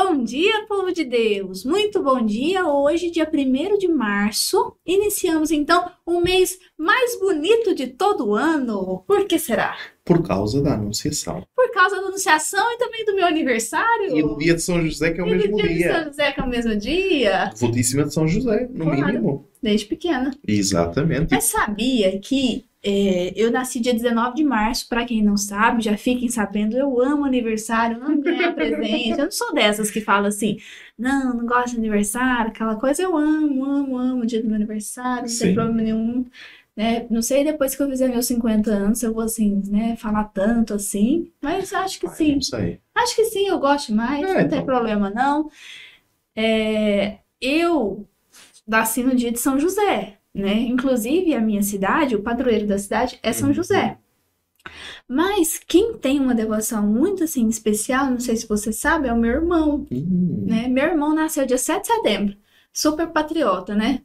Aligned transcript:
Bom 0.00 0.22
dia, 0.22 0.64
povo 0.68 0.92
de 0.92 1.02
Deus! 1.02 1.64
Muito 1.64 2.00
bom 2.00 2.24
dia! 2.24 2.64
Hoje, 2.64 3.10
dia 3.10 3.28
1 3.28 3.78
de 3.78 3.88
março, 3.88 4.76
iniciamos 4.86 5.50
então 5.50 5.90
o 6.06 6.20
mês 6.20 6.56
mais 6.78 7.18
bonito 7.18 7.74
de 7.74 7.88
todo 7.88 8.28
o 8.28 8.34
ano. 8.36 9.02
Por 9.08 9.26
que 9.26 9.40
será? 9.40 9.76
Por 10.04 10.22
causa 10.22 10.62
da 10.62 10.74
Anunciação. 10.74 11.44
Por 11.54 11.72
causa 11.72 11.96
da 11.96 12.06
Anunciação 12.06 12.64
e 12.72 12.78
também 12.78 13.04
do 13.04 13.16
meu 13.16 13.26
aniversário. 13.26 14.16
E 14.16 14.22
do 14.22 14.38
dia 14.38 14.54
de 14.54 14.62
São 14.62 14.80
José, 14.80 15.10
que 15.10 15.20
é 15.20 15.24
o 15.24 15.26
E 15.26 15.30
mesmo 15.32 15.56
dia 15.56 15.66
de 15.68 15.74
dia. 15.74 15.92
São 15.92 16.04
José, 16.04 16.32
que 16.32 16.40
é 16.40 16.44
o 16.44 16.48
mesmo 16.48 16.76
dia. 16.76 17.50
Votíssima 17.56 18.04
de 18.04 18.14
São 18.14 18.28
José, 18.28 18.68
no 18.72 18.84
Claro. 18.84 19.04
mínimo. 19.04 19.48
Desde 19.60 19.86
pequena. 19.86 20.30
Exatamente. 20.46 21.34
Mas 21.34 21.44
sabia 21.44 22.20
que 22.20 22.67
é, 22.82 23.32
eu 23.36 23.50
nasci 23.50 23.80
dia 23.80 23.92
19 23.92 24.36
de 24.36 24.44
março, 24.44 24.88
pra 24.88 25.04
quem 25.04 25.22
não 25.22 25.36
sabe, 25.36 25.82
já 25.82 25.96
fiquem 25.96 26.28
sabendo, 26.28 26.76
eu 26.76 27.00
amo 27.00 27.24
aniversário, 27.24 28.02
amo 28.04 28.22
ganhar 28.22 28.54
presente. 28.54 29.18
Eu 29.18 29.24
não 29.24 29.30
sou 29.32 29.52
dessas 29.52 29.90
que 29.90 30.00
falam 30.00 30.26
assim, 30.28 30.58
não, 30.96 31.34
não 31.36 31.46
gosto 31.46 31.72
de 31.72 31.78
aniversário, 31.78 32.50
aquela 32.50 32.76
coisa, 32.76 33.02
eu 33.02 33.16
amo, 33.16 33.64
amo, 33.64 33.98
amo 33.98 34.22
o 34.22 34.26
dia 34.26 34.40
do 34.40 34.46
meu 34.46 34.56
aniversário, 34.56 35.22
não 35.22 35.28
Sim. 35.28 35.38
tem 35.38 35.54
problema 35.54 35.82
nenhum. 35.82 36.26
Né? 36.76 37.06
Não 37.10 37.20
sei 37.20 37.42
depois 37.42 37.74
que 37.74 37.82
eu 37.82 37.88
fizer 37.90 38.06
meus 38.08 38.26
50 38.26 38.70
anos 38.70 39.02
eu 39.02 39.12
vou 39.12 39.24
assim, 39.24 39.60
né, 39.66 39.96
falar 39.96 40.24
tanto 40.26 40.74
assim, 40.74 41.32
mas 41.42 41.72
acho 41.72 41.98
que 41.98 42.06
Ai, 42.06 42.14
sim. 42.14 42.38
Acho 42.94 43.16
que 43.16 43.24
sim, 43.24 43.48
eu 43.48 43.58
gosto 43.58 43.92
mais, 43.92 44.22
É, 44.22 44.26
não 44.26 44.34
tem 44.34 44.46
então. 44.46 44.64
problema 44.64 45.10
não. 45.10 45.50
É, 46.36 47.18
eu 47.40 48.08
nasci 48.66 49.02
no 49.02 49.14
dia 49.16 49.32
de 49.32 49.38
São 49.40 49.58
José, 49.58 50.17
né? 50.38 50.54
Inclusive, 50.60 51.34
a 51.34 51.40
minha 51.40 51.62
cidade, 51.62 52.16
o 52.16 52.22
padroeiro 52.22 52.66
da 52.66 52.78
cidade 52.78 53.18
é 53.22 53.32
São 53.32 53.48
Uhum. 53.48 53.54
José. 53.54 53.98
Mas 55.08 55.58
quem 55.66 55.96
tem 55.98 56.20
uma 56.20 56.34
devoção 56.34 56.86
muito 56.86 57.24
assim 57.24 57.48
especial, 57.48 58.10
não 58.10 58.20
sei 58.20 58.36
se 58.36 58.46
você 58.46 58.72
sabe, 58.72 59.08
é 59.08 59.12
o 59.12 59.18
meu 59.18 59.32
irmão, 59.32 59.86
Hum, 59.90 60.46
né? 60.46 60.68
Meu 60.68 60.84
irmão 60.86 61.14
nasceu 61.14 61.46
dia 61.46 61.58
7 61.58 61.82
de 61.82 61.88
setembro, 61.88 62.36
super 62.72 63.08
patriota, 63.08 63.74
né? 63.74 64.02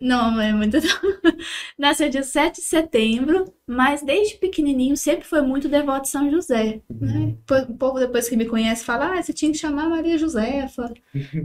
Não, 0.00 0.40
é 0.40 0.52
muito. 0.52 0.78
Nasceu 1.78 2.10
dia 2.10 2.22
7 2.24 2.56
de 2.56 2.62
setembro, 2.66 3.52
mas 3.66 4.02
desde 4.02 4.36
pequenininho 4.38 4.96
sempre 4.96 5.26
foi 5.26 5.42
muito 5.42 5.68
devoto 5.68 6.02
de 6.02 6.08
São 6.10 6.30
José, 6.30 6.82
né? 7.00 7.34
Uhum. 7.34 7.38
Po- 7.46 7.54
O 7.72 7.78
povo 7.78 7.98
depois 8.00 8.28
que 8.28 8.36
me 8.36 8.46
conhece 8.46 8.84
fala, 8.84 9.18
ah, 9.18 9.22
você 9.22 9.32
tinha 9.32 9.52
que 9.52 9.58
chamar 9.58 9.88
Maria 9.88 10.18
Josefa, 10.18 10.92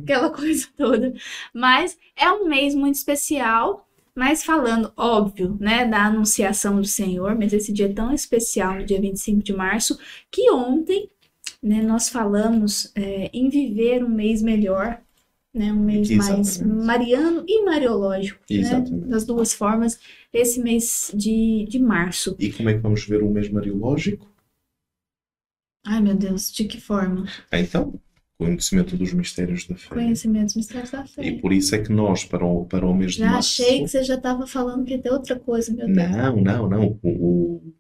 aquela 0.04 0.30
coisa 0.32 0.68
toda. 0.78 1.14
Mas 1.54 1.98
é 2.16 2.32
um 2.32 2.48
mês 2.48 2.76
muito 2.76 2.96
especial, 2.96 3.89
mas 4.16 4.44
falando, 4.44 4.92
óbvio, 4.98 5.58
né, 5.60 5.86
da 5.86 6.06
anunciação 6.06 6.80
do 6.82 6.88
Senhor, 6.88 7.36
mas 7.36 7.54
esse 7.54 7.72
dia 7.72 7.94
tão 7.94 8.14
especial, 8.14 8.76
no 8.76 8.86
dia 8.86 9.00
25 9.00 9.44
de 9.44 9.54
março, 9.54 9.98
que 10.32 10.50
ontem, 10.52 11.10
né, 11.62 11.82
nós 11.82 12.10
falamos 12.10 12.92
é, 12.96 13.30
em 13.34 13.50
viver 13.50 14.04
um 14.04 14.10
mês 14.10 14.42
melhor, 14.42 15.02
né, 15.54 15.72
um 15.74 15.84
mês 15.84 16.10
mais 16.12 16.58
Exatamente. 16.58 16.86
mariano 16.86 17.44
e 17.48 17.64
mariológico, 17.66 18.40
né, 18.50 18.58
Exatamente. 18.58 19.08
das 19.08 19.26
duas 19.26 19.54
formas, 19.54 20.00
esse 20.32 20.60
mês 20.62 21.12
de, 21.14 21.66
de 21.68 21.80
março. 21.80 22.36
E 22.40 22.52
como 22.52 22.70
é 22.70 22.74
que 22.74 22.80
vamos 22.80 23.06
ver 23.06 23.24
o 23.24 23.30
mês 23.30 23.50
mariológico? 23.50 24.28
Ai, 25.86 26.02
meu 26.02 26.16
Deus, 26.16 26.52
de 26.52 26.66
que 26.66 26.80
forma? 26.80 27.26
Ah, 27.52 27.60
Então, 27.60 28.00
conhecimento 28.40 28.96
dos 28.96 29.12
mistérios 29.14 29.68
da 29.68 29.76
fé. 29.76 29.90
Conhecimentos 29.90 30.56
mistérios 30.56 30.90
da 30.92 31.06
fé. 31.06 31.22
E 31.26 31.40
por 31.42 31.52
isso 31.52 31.76
é 31.76 31.80
que 31.80 31.92
nós, 31.92 32.24
para 32.24 32.46
o, 32.46 32.66
para 32.66 32.86
o 32.86 32.94
mês 32.96 33.14
de 33.14 33.20
Já 33.20 33.32
março... 33.32 33.62
achei 33.62 33.82
que 33.82 33.88
você 33.90 34.02
já 34.04 34.16
estava 34.16 34.48
falando 34.48 34.86
que 34.86 34.98
tem 34.98 35.12
outra 35.12 35.38
coisa, 35.38 35.74
meu 35.74 35.86
Deus. 35.86 35.98
Não, 36.10 36.36
não, 36.38 36.70
não. 36.70 37.00
O, 37.04 37.10
o- 37.10 37.74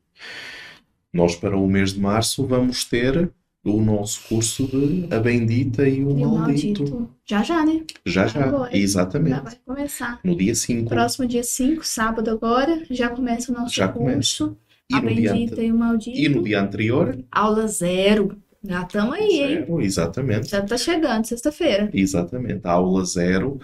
Nós, 1.13 1.35
para 1.35 1.57
o 1.57 1.65
mês 1.67 1.93
de 1.93 1.99
março, 2.01 2.45
vamos 2.45 2.83
ter 2.83 3.31
o 3.63 3.81
nosso 3.81 4.21
curso 4.27 4.67
de 4.67 5.07
A 5.13 5.19
Bendita 5.19 5.87
e 5.87 6.03
o 6.03 6.09
E 6.11 6.23
o 6.23 6.29
Maldito. 6.29 6.81
maldito. 6.83 7.09
Já 7.25 7.41
já, 7.41 7.65
né? 7.65 7.83
Já, 8.05 8.27
já. 8.27 8.43
Agora. 8.45 8.71
Já 8.71 8.77
Exatamente. 8.77 9.41
vai 9.41 9.55
começar. 9.65 10.19
No 10.23 10.35
dia 10.35 10.53
5. 10.55 10.89
Próximo 10.89 11.25
dia 11.27 11.43
5, 11.43 11.85
sábado 11.85 12.29
agora, 12.29 12.83
já 12.91 13.09
começa 13.09 13.51
o 13.51 13.55
nosso 13.55 13.73
Já 13.75 13.87
curso. 13.87 14.57
E 14.91 14.95
A 14.95 14.99
dia 15.01 15.33
Bendita 15.33 15.55
ante- 15.55 15.65
e 15.67 15.71
o 15.71 15.77
Maldito. 15.77 16.17
e 16.17 16.27
no 16.29 16.43
dia 16.43 16.61
anterior, 16.61 17.17
Aula 17.31 17.67
zero. 17.67 18.37
Já 18.63 18.83
estamos 18.83 19.13
aí, 19.15 19.41
hein? 19.41 19.59
zero, 19.59 19.81
exatamente. 19.81 20.49
Já 20.49 20.61
tá 20.61 20.77
chegando, 20.77 21.25
sexta-feira. 21.25 21.89
Exatamente, 21.93 22.61
a 22.65 22.71
aula 22.71 23.05
zero. 23.05 23.59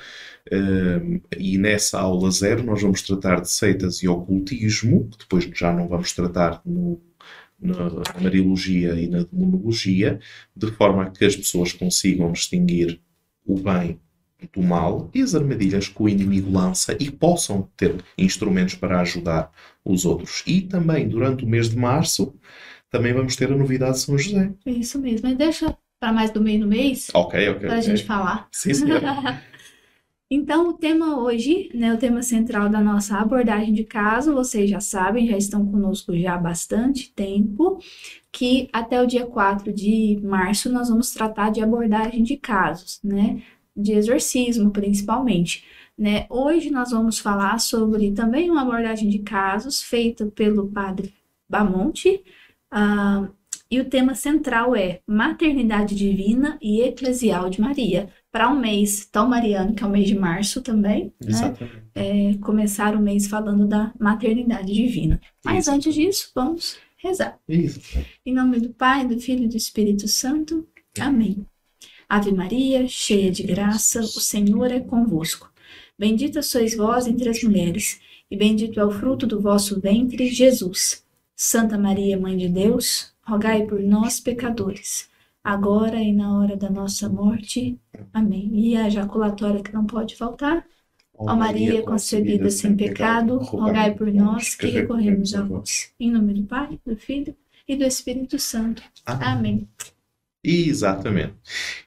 hum, 0.51 1.21
e 1.37 1.57
nessa 1.57 1.99
aula 1.99 2.31
zero 2.31 2.63
nós 2.63 2.81
vamos 2.81 3.01
tratar 3.01 3.41
de 3.41 3.49
seitas 3.49 4.01
e 4.01 4.07
ocultismo, 4.07 5.09
que 5.09 5.17
depois 5.19 5.43
já 5.53 5.73
não 5.73 5.87
vamos 5.87 6.13
tratar 6.13 6.61
no, 6.65 7.01
na 7.59 7.75
Mariologia 8.21 8.93
e 8.93 9.07
na 9.07 9.23
Demonologia, 9.23 10.19
de 10.55 10.71
forma 10.71 11.03
a 11.03 11.09
que 11.09 11.25
as 11.25 11.35
pessoas 11.35 11.73
consigam 11.73 12.31
distinguir 12.31 13.01
o 13.45 13.59
bem 13.59 13.99
do 14.53 14.61
mal 14.61 15.09
e 15.13 15.21
as 15.21 15.33
armadilhas 15.33 15.87
que 15.87 16.01
o 16.01 16.09
inimigo 16.09 16.51
lança 16.51 16.95
e 16.99 17.09
possam 17.09 17.69
ter 17.75 18.03
instrumentos 18.17 18.75
para 18.75 19.01
ajudar 19.01 19.51
os 19.83 20.05
outros. 20.05 20.43
E 20.45 20.61
também 20.61 21.07
durante 21.07 21.43
o 21.43 21.47
mês 21.47 21.69
de 21.69 21.77
março 21.77 22.33
também 22.95 23.13
vamos 23.13 23.35
ter 23.35 23.51
a 23.51 23.57
novidade 23.57 23.93
de 23.93 23.99
São 23.99 24.17
José. 24.17 24.53
É 24.65 24.71
isso 24.71 24.97
mesmo. 24.99 25.27
Mas 25.27 25.37
deixa 25.37 25.77
para 25.99 26.13
mais 26.13 26.31
do 26.31 26.41
meio 26.41 26.61
do 26.61 26.67
mês, 26.67 27.09
Ok, 27.13 27.49
ok. 27.49 27.59
para 27.59 27.75
a 27.75 27.79
ok. 27.79 27.81
gente 27.81 28.05
falar. 28.05 28.47
Sim, 28.51 28.73
senhora. 28.73 29.41
Então, 30.27 30.69
o 30.69 30.73
tema 30.73 31.19
hoje, 31.19 31.69
né, 31.71 31.93
o 31.93 31.99
tema 31.99 32.23
central 32.23 32.67
da 32.67 32.81
nossa 32.81 33.15
abordagem 33.15 33.71
de 33.71 33.83
caso, 33.83 34.33
vocês 34.33 34.67
já 34.67 34.79
sabem, 34.79 35.27
já 35.27 35.37
estão 35.37 35.63
conosco 35.67 36.17
já 36.17 36.33
há 36.33 36.37
bastante 36.37 37.13
tempo, 37.13 37.77
que 38.31 38.67
até 38.73 38.99
o 38.99 39.05
dia 39.05 39.27
4 39.27 39.71
de 39.71 40.19
março 40.23 40.71
nós 40.71 40.89
vamos 40.89 41.11
tratar 41.11 41.51
de 41.51 41.61
abordagem 41.61 42.23
de 42.23 42.37
casos, 42.37 42.99
né, 43.03 43.43
de 43.77 43.93
exorcismo 43.93 44.71
principalmente. 44.71 45.63
Né? 45.95 46.25
Hoje 46.27 46.71
nós 46.71 46.89
vamos 46.89 47.19
falar 47.19 47.59
sobre 47.59 48.11
também 48.11 48.49
uma 48.49 48.63
abordagem 48.63 49.07
de 49.07 49.19
casos 49.19 49.83
feita 49.83 50.25
pelo 50.25 50.67
padre 50.67 51.13
Bamonte, 51.47 52.23
ah, 52.77 53.29
e 53.71 53.79
o 53.79 53.85
tema 53.85 54.13
central 54.13 54.75
é 54.75 54.99
Maternidade 55.07 55.95
Divina 55.95 56.57
e 56.61 56.81
Eclesial 56.81 57.49
de 57.49 57.61
Maria 57.61 58.09
para 58.29 58.51
um 58.51 58.59
mês 58.59 59.05
tão 59.05 59.29
mariano, 59.29 59.73
que 59.73 59.81
é 59.81 59.87
o 59.87 59.89
mês 59.89 60.07
de 60.07 60.13
março 60.13 60.61
também, 60.61 61.05
né? 61.21 61.29
Exatamente. 61.29 61.83
É, 61.95 62.33
começar 62.41 62.93
o 62.95 63.01
mês 63.01 63.27
falando 63.27 63.65
da 63.65 63.93
maternidade 63.97 64.73
divina. 64.73 65.21
Mas 65.43 65.65
Isso. 65.65 65.71
antes 65.71 65.95
disso, 65.95 66.31
vamos 66.35 66.77
rezar. 66.97 67.39
Isso. 67.47 67.79
Em 68.25 68.33
nome 68.33 68.59
do 68.59 68.69
Pai, 68.69 69.07
do 69.07 69.17
Filho 69.21 69.45
e 69.45 69.47
do 69.47 69.55
Espírito 69.55 70.05
Santo. 70.09 70.67
Amém. 70.99 71.45
Ave 72.09 72.33
Maria, 72.33 72.85
cheia 72.89 73.31
de 73.31 73.43
graça, 73.43 74.01
o 74.01 74.19
Senhor 74.19 74.69
é 74.69 74.81
convosco. 74.81 75.49
Bendita 75.97 76.41
sois 76.41 76.75
vós 76.75 77.07
entre 77.07 77.29
as 77.29 77.41
mulheres, 77.41 78.01
e 78.29 78.35
bendito 78.35 78.81
é 78.81 78.85
o 78.85 78.91
fruto 78.91 79.25
do 79.25 79.39
vosso 79.39 79.79
ventre, 79.79 80.27
Jesus. 80.27 81.04
Santa 81.35 81.77
Maria, 81.77 82.17
Mãe 82.17 82.37
de 82.37 82.47
Deus, 82.49 83.13
rogai 83.23 83.65
por 83.65 83.79
nós, 83.79 84.19
pecadores, 84.19 85.09
agora 85.43 85.99
e 85.99 86.13
na 86.13 86.37
hora 86.37 86.55
da 86.55 86.69
nossa 86.69 87.09
morte. 87.09 87.77
Amém. 88.13 88.49
E 88.53 88.75
a 88.77 88.87
ejaculatória 88.87 89.61
que 89.61 89.73
não 89.73 89.85
pode 89.85 90.15
faltar. 90.15 90.65
Ó 91.17 91.33
Maria, 91.35 91.81
concebida 91.83 92.49
sem 92.49 92.75
pecado, 92.75 93.37
rogai 93.37 93.93
por 93.93 94.11
nós 94.13 94.55
que 94.55 94.67
recorremos 94.67 95.33
a 95.33 95.41
vós. 95.43 95.91
Em 95.99 96.11
nome 96.11 96.33
do 96.33 96.43
Pai, 96.43 96.79
do 96.85 96.95
Filho 96.95 97.35
e 97.67 97.75
do 97.75 97.85
Espírito 97.85 98.37
Santo. 98.37 98.83
Amém. 99.05 99.67
Exatamente. 100.43 101.33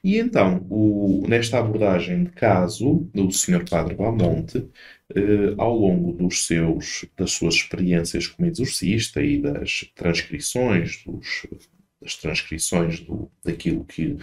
E 0.03 0.17
então, 0.17 0.65
o- 0.69 1.23
nesta 1.27 1.59
abordagem 1.59 2.25
de 2.25 2.31
caso 2.31 3.07
do 3.13 3.31
Sr. 3.31 3.63
Padre 3.69 3.95
Bamonte, 3.95 4.67
eh, 5.15 5.55
ao 5.57 5.75
longo 5.75 6.11
dos 6.13 6.45
seus, 6.45 7.05
das 7.17 7.31
suas 7.31 7.55
experiências 7.55 8.27
como 8.27 8.47
exorcista 8.47 9.21
e 9.23 9.41
das 9.41 9.91
transcrições, 9.95 11.03
dos, 11.03 11.47
das 12.01 12.15
transcrições 12.15 12.99
do, 12.99 13.31
daquilo 13.43 13.83
que 13.85 14.17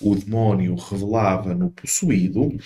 o 0.00 0.14
demónio 0.14 0.74
revelava 0.74 1.54
no 1.54 1.70
possuído, 1.70 2.56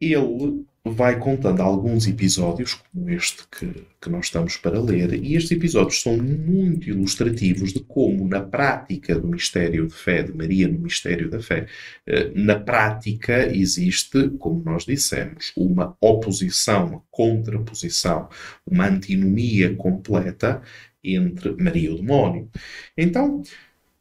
ele 0.00 0.64
vai 0.92 1.18
contando 1.18 1.60
alguns 1.60 2.06
episódios, 2.06 2.74
como 2.74 3.10
este 3.10 3.42
que, 3.48 3.84
que 4.00 4.10
nós 4.10 4.26
estamos 4.26 4.56
para 4.56 4.80
ler, 4.80 5.12
e 5.14 5.34
estes 5.34 5.52
episódios 5.52 6.00
são 6.00 6.16
muito 6.16 6.88
ilustrativos 6.88 7.72
de 7.72 7.80
como, 7.80 8.26
na 8.28 8.40
prática 8.40 9.18
do 9.18 9.28
mistério 9.28 9.86
de 9.86 9.94
fé 9.94 10.22
de 10.22 10.32
Maria, 10.32 10.68
no 10.68 10.78
mistério 10.78 11.30
da 11.30 11.40
fé, 11.40 11.66
eh, 12.06 12.30
na 12.34 12.58
prática 12.58 13.46
existe, 13.54 14.30
como 14.38 14.62
nós 14.64 14.84
dissemos, 14.84 15.52
uma 15.56 15.96
oposição, 16.00 16.86
uma 16.86 17.02
contraposição, 17.10 18.28
uma 18.66 18.86
antinomia 18.86 19.74
completa 19.74 20.62
entre 21.02 21.52
Maria 21.62 21.90
e 21.90 21.92
o 21.92 21.96
demónio. 21.96 22.50
Então, 22.96 23.42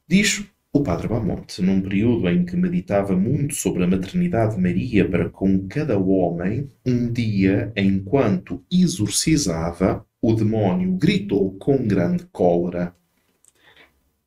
diz 0.08 0.46
o 0.76 0.84
Padre 0.84 1.08
Bamonte, 1.08 1.62
num 1.62 1.80
período 1.80 2.28
em 2.28 2.44
que 2.44 2.58
meditava 2.58 3.16
muito 3.16 3.56
sobre 3.56 3.86
a 3.86 3.88
maternidade 3.88 4.56
de 4.56 4.62
Maria 4.62 5.10
para 5.10 5.30
com 5.30 5.66
cada 5.70 5.98
homem, 5.98 6.70
um 6.86 7.10
dia, 7.14 7.72
enquanto 7.78 8.62
exorcizava, 8.70 10.06
o 10.22 10.34
demónio 10.34 10.92
gritou 10.98 11.54
com 11.54 11.88
grande 11.88 12.26
cólera. 12.26 12.94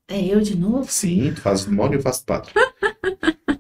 É 0.08 0.24
eu 0.24 0.40
de 0.40 0.56
novo? 0.56 0.90
Sim, 0.90 1.34
tu 1.34 1.42
fazes 1.42 1.66
demónio, 1.66 1.98
eu 1.98 2.02
faço 2.02 2.20
de 2.20 2.26
padre. 2.26 2.52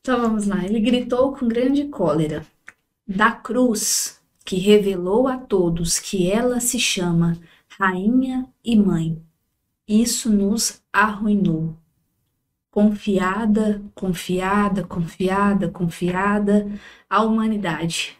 Então 0.00 0.20
vamos 0.20 0.48
lá. 0.48 0.64
Ele 0.64 0.80
gritou 0.80 1.32
com 1.32 1.46
grande 1.46 1.84
cólera: 1.84 2.44
Da 3.06 3.30
cruz 3.30 4.20
que 4.44 4.56
revelou 4.56 5.28
a 5.28 5.36
todos 5.36 6.00
que 6.00 6.28
ela 6.28 6.58
se 6.58 6.80
chama 6.80 7.38
Rainha 7.78 8.48
e 8.64 8.74
Mãe. 8.74 9.22
Isso 9.86 10.28
nos 10.28 10.82
arruinou. 10.92 11.76
Confiada, 12.72 13.82
confiada, 13.94 14.82
confiada, 14.82 15.68
confiada 15.68 16.72
a 17.08 17.22
humanidade. 17.22 18.16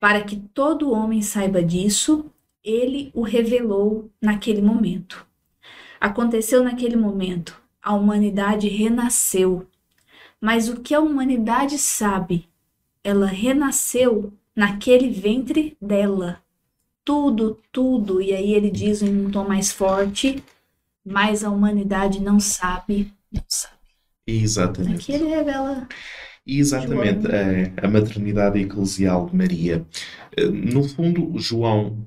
Para 0.00 0.24
que 0.24 0.34
todo 0.36 0.90
homem 0.90 1.22
saiba 1.22 1.62
disso, 1.62 2.26
ele 2.64 3.12
o 3.14 3.22
revelou 3.22 4.10
naquele 4.20 4.60
momento. 4.60 5.24
Aconteceu 6.00 6.64
naquele 6.64 6.96
momento. 6.96 7.56
A 7.80 7.94
humanidade 7.94 8.66
renasceu. 8.66 9.64
Mas 10.40 10.68
o 10.68 10.80
que 10.80 10.92
a 10.92 11.00
humanidade 11.00 11.78
sabe? 11.78 12.48
Ela 13.04 13.26
renasceu 13.26 14.32
naquele 14.56 15.08
ventre 15.08 15.76
dela. 15.80 16.42
Tudo, 17.04 17.56
tudo. 17.70 18.20
E 18.20 18.34
aí 18.34 18.54
ele 18.54 18.72
diz 18.72 19.02
em 19.02 19.26
um 19.26 19.30
tom 19.30 19.46
mais 19.46 19.70
forte, 19.70 20.42
mas 21.04 21.44
a 21.44 21.50
humanidade 21.50 22.20
não 22.20 22.40
sabe, 22.40 23.12
não 23.32 23.44
sabe. 23.48 23.78
Exatamente. 24.26 25.02
Aqui 25.02 25.12
ele 25.12 25.28
revela 25.28 25.88
Exatamente, 26.46 27.22
João. 27.22 27.34
é, 27.34 27.72
a 27.82 27.88
maternidade 27.88 28.58
eclesial 28.60 29.26
de 29.28 29.36
Maria. 29.36 29.86
Eh, 30.36 30.46
No 30.48 30.82
fundo, 30.88 31.38
João 31.38 32.06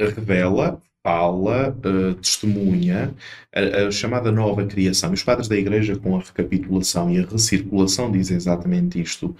revela, 0.00 0.80
fala, 1.02 1.76
eh, 1.84 2.14
testemunha 2.20 3.14
a, 3.54 3.86
a 3.88 3.90
chamada 3.90 4.30
nova 4.32 4.66
criação. 4.66 5.12
Os 5.12 5.22
padres 5.22 5.48
da 5.48 5.56
Igreja, 5.56 5.96
com 5.96 6.16
a 6.16 6.20
recapitulação 6.20 7.10
e 7.10 7.18
a 7.20 7.26
recirculação, 7.26 8.10
dizem 8.12 8.36
exatamente 8.36 9.00
isto. 9.00 9.36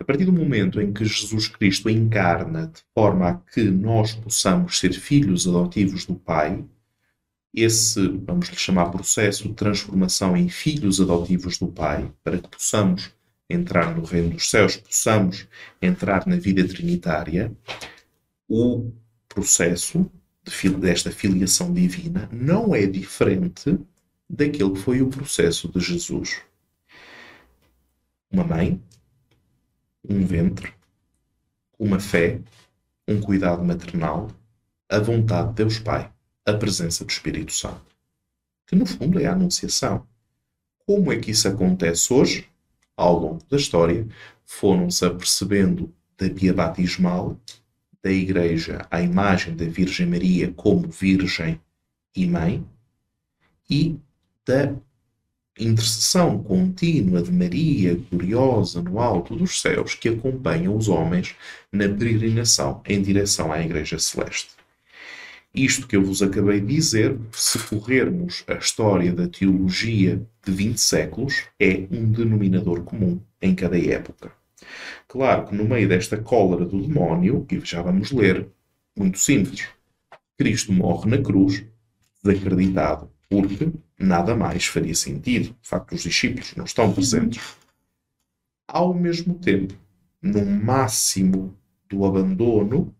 A 0.00 0.04
partir 0.04 0.24
do 0.24 0.32
momento 0.32 0.80
em 0.80 0.92
que 0.92 1.04
Jesus 1.04 1.48
Cristo 1.48 1.90
encarna 1.90 2.68
de 2.68 2.80
forma 2.94 3.28
a 3.28 3.34
que 3.52 3.64
nós 3.64 4.14
possamos 4.14 4.78
ser 4.78 4.92
filhos 4.92 5.46
adotivos 5.48 6.06
do 6.06 6.14
Pai, 6.14 6.64
esse, 7.54 8.06
vamos 8.08 8.48
lhe 8.48 8.56
chamar, 8.56 8.90
processo 8.90 9.48
de 9.48 9.54
transformação 9.54 10.36
em 10.36 10.48
filhos 10.48 11.00
adotivos 11.00 11.58
do 11.58 11.68
Pai, 11.68 12.12
para 12.22 12.38
que 12.38 12.48
possamos 12.48 13.10
entrar 13.48 13.96
no 13.96 14.04
reino 14.04 14.30
dos 14.30 14.50
céus, 14.50 14.76
possamos 14.76 15.48
entrar 15.80 16.26
na 16.26 16.36
vida 16.36 16.66
trinitária, 16.66 17.52
o 18.48 18.92
processo 19.28 20.10
desta 20.78 21.10
filiação 21.10 21.72
divina 21.72 22.28
não 22.32 22.74
é 22.74 22.86
diferente 22.86 23.78
daquele 24.28 24.72
que 24.72 24.78
foi 24.78 25.02
o 25.02 25.08
processo 25.08 25.68
de 25.68 25.80
Jesus. 25.80 26.40
Uma 28.30 28.44
mãe, 28.44 28.82
um 30.08 30.24
ventre, 30.24 30.72
uma 31.78 32.00
fé, 32.00 32.40
um 33.06 33.20
cuidado 33.20 33.64
maternal, 33.64 34.30
a 34.88 34.98
vontade 34.98 35.48
de 35.48 35.54
Deus 35.56 35.78
Pai, 35.78 36.12
a 36.48 36.54
presença 36.56 37.04
do 37.04 37.10
Espírito 37.10 37.52
Santo, 37.52 37.94
que 38.66 38.74
no 38.74 38.86
fundo 38.86 39.20
é 39.20 39.26
a 39.26 39.32
anunciação. 39.32 40.06
Como 40.86 41.12
é 41.12 41.18
que 41.18 41.30
isso 41.30 41.46
acontece 41.46 42.12
hoje? 42.12 42.48
Ao 42.96 43.18
longo 43.18 43.44
da 43.48 43.56
história, 43.56 44.06
foram-se 44.44 45.04
apercebendo 45.04 45.92
da 46.16 46.28
pia 46.30 46.54
batismal 46.54 47.38
da 48.02 48.10
Igreja 48.10 48.86
à 48.90 49.02
imagem 49.02 49.54
da 49.54 49.66
Virgem 49.66 50.06
Maria 50.06 50.50
como 50.52 50.88
Virgem 50.88 51.60
e 52.16 52.26
Mãe 52.26 52.66
e 53.68 53.98
da 54.46 54.74
intercessão 55.58 56.42
contínua 56.42 57.22
de 57.22 57.30
Maria 57.30 57.94
gloriosa 58.10 58.80
no 58.80 59.00
alto 59.00 59.36
dos 59.36 59.60
céus 59.60 59.94
que 59.94 60.08
acompanha 60.08 60.70
os 60.70 60.88
homens 60.88 61.36
na 61.70 61.88
peregrinação 61.88 62.80
em 62.86 63.02
direção 63.02 63.52
à 63.52 63.60
Igreja 63.60 63.98
Celeste. 63.98 64.57
Isto 65.58 65.88
que 65.88 65.96
eu 65.96 66.04
vos 66.04 66.22
acabei 66.22 66.60
de 66.60 66.76
dizer, 66.76 67.18
se 67.32 67.58
corrermos 67.58 68.44
a 68.46 68.54
história 68.54 69.12
da 69.12 69.26
teologia 69.26 70.24
de 70.46 70.52
20 70.52 70.78
séculos, 70.78 71.46
é 71.58 71.84
um 71.90 72.12
denominador 72.12 72.84
comum 72.84 73.20
em 73.42 73.56
cada 73.56 73.76
época. 73.76 74.30
Claro 75.08 75.48
que 75.48 75.56
no 75.56 75.64
meio 75.64 75.88
desta 75.88 76.16
cólera 76.16 76.64
do 76.64 76.80
demónio, 76.80 77.44
e 77.50 77.58
já 77.64 77.82
vamos 77.82 78.12
ler, 78.12 78.46
muito 78.96 79.18
simples, 79.18 79.66
Cristo 80.38 80.72
morre 80.72 81.10
na 81.10 81.18
cruz, 81.20 81.64
desacreditado, 82.22 83.10
porque 83.28 83.68
nada 83.98 84.36
mais 84.36 84.64
faria 84.64 84.94
sentido. 84.94 85.56
De 85.60 85.68
facto, 85.68 85.92
os 85.96 86.04
discípulos 86.04 86.54
não 86.54 86.66
estão 86.66 86.92
presentes. 86.92 87.56
Ao 88.68 88.94
mesmo 88.94 89.34
tempo, 89.34 89.74
no 90.22 90.46
máximo 90.46 91.52
do 91.88 92.04
abandono, 92.04 92.94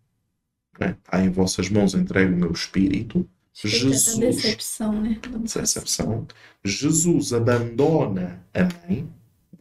né? 0.79 0.97
está 1.05 1.23
em 1.25 1.31
vossas 1.31 1.69
mãos 1.69 1.95
entregue 1.95 2.33
o 2.33 2.37
meu 2.37 2.53
espírito, 2.53 3.29
A 3.65 3.69
Jesus, 3.69 4.17
decepção, 4.19 5.01
né? 5.03 5.21
decepção, 5.43 6.27
Jesus 6.65 7.33
abandona 7.33 8.45
a 8.55 8.63
mãe, 8.63 9.09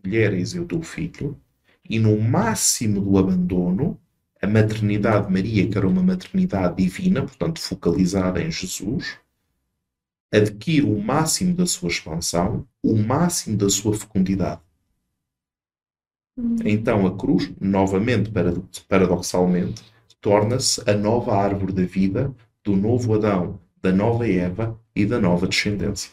mulher, 0.04 0.34
eis 0.34 0.54
eu 0.54 0.66
teu 0.66 0.82
filho, 0.82 1.36
e 1.90 2.00
no 2.00 2.20
máximo 2.20 3.02
do 3.02 3.18
abandono, 3.18 4.00
a 4.42 4.46
maternidade 4.48 5.28
de 5.28 5.34
Maria, 5.34 5.68
que 5.68 5.78
era 5.78 5.88
uma 5.88 6.04
maternidade 6.04 6.84
divina, 6.84 7.24
portanto 7.24 7.60
focalizada 7.60 8.42
em 8.42 8.52
Jesus, 8.52 9.18
adquire 10.32 10.86
o 10.86 11.02
máximo 11.02 11.56
da 11.56 11.66
sua 11.66 11.90
expansão, 11.90 12.68
o 12.84 12.96
máximo 12.96 13.58
da 13.58 13.70
sua 13.70 13.94
fecundidade. 13.98 14.62
Hum. 16.38 16.58
Então 16.64 17.08
a 17.08 17.18
cruz, 17.18 17.52
novamente 17.60 18.30
parado- 18.30 18.68
paradoxalmente, 18.88 19.82
torna-se 20.22 20.82
a 20.90 20.94
nova 20.96 21.36
árvore 21.36 21.74
da 21.74 21.84
vida 21.84 22.34
do 22.64 22.76
novo 22.76 23.14
Adão, 23.16 23.60
da 23.82 23.92
nova 23.92 24.28
Eva 24.28 24.80
e 24.96 25.06
da 25.06 25.20
nova 25.20 25.48
descendência, 25.48 26.12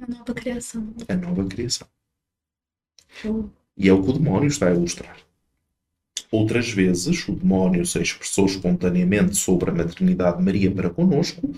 A 0.00 0.06
nova 0.06 0.32
criação. 0.34 0.94
a 1.08 1.14
nova 1.16 1.44
criação. 1.48 1.88
Show. 3.08 3.50
E 3.76 3.88
é 3.88 3.92
o 3.92 4.02
que 4.02 4.10
o 4.10 4.12
demónio 4.12 4.48
está 4.48 4.68
a 4.68 4.74
ilustrar. 4.74 5.16
Outras 6.30 6.70
vezes, 6.70 7.26
o 7.28 7.32
demónio 7.34 7.86
se 7.86 7.98
expressou 8.02 8.44
espontaneamente 8.46 9.36
sobre 9.36 9.70
a 9.70 9.74
maternidade 9.74 10.38
de 10.38 10.44
Maria 10.44 10.70
para 10.70 10.90
conosco. 10.90 11.50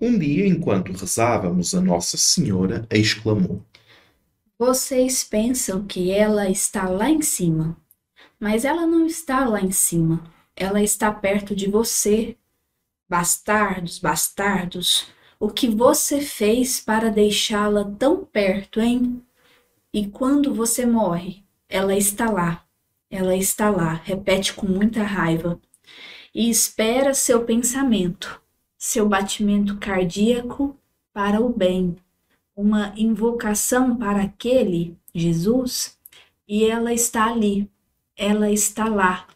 Um 0.00 0.18
dia, 0.18 0.46
enquanto 0.46 0.92
rezávamos 0.92 1.74
a 1.74 1.80
Nossa 1.80 2.16
Senhora, 2.16 2.86
exclamou: 2.90 3.62
Vocês 4.58 5.22
pensam 5.24 5.86
que 5.86 6.10
ela 6.10 6.48
está 6.50 6.88
lá 6.88 7.08
em 7.10 7.22
cima, 7.22 7.76
mas 8.40 8.64
ela 8.64 8.86
não 8.86 9.06
está 9.06 9.44
lá 9.48 9.60
em 9.60 9.70
cima. 9.72 10.24
Ela 10.56 10.82
está 10.82 11.12
perto 11.12 11.54
de 11.54 11.68
você. 11.68 12.36
Bastardos, 13.08 13.98
bastardos, 13.98 15.08
o 15.38 15.48
que 15.48 15.68
você 15.68 16.20
fez 16.20 16.80
para 16.80 17.10
deixá-la 17.10 17.84
tão 17.98 18.24
perto, 18.24 18.80
hein? 18.80 19.22
E 19.92 20.06
quando 20.06 20.54
você 20.54 20.86
morre, 20.86 21.44
ela 21.68 21.94
está 21.96 22.30
lá. 22.30 22.64
Ela 23.10 23.36
está 23.36 23.70
lá, 23.70 24.00
repete 24.04 24.54
com 24.54 24.66
muita 24.66 25.02
raiva. 25.02 25.60
E 26.34 26.50
espera 26.50 27.14
seu 27.14 27.44
pensamento, 27.44 28.40
seu 28.76 29.08
batimento 29.08 29.76
cardíaco 29.78 30.76
para 31.12 31.40
o 31.40 31.48
bem 31.48 31.96
uma 32.56 32.92
invocação 32.96 33.96
para 33.96 34.22
aquele 34.22 34.96
Jesus 35.14 35.98
e 36.46 36.64
ela 36.64 36.92
está 36.92 37.26
ali, 37.26 37.68
ela 38.16 38.50
está 38.50 38.88
lá, 38.88 39.26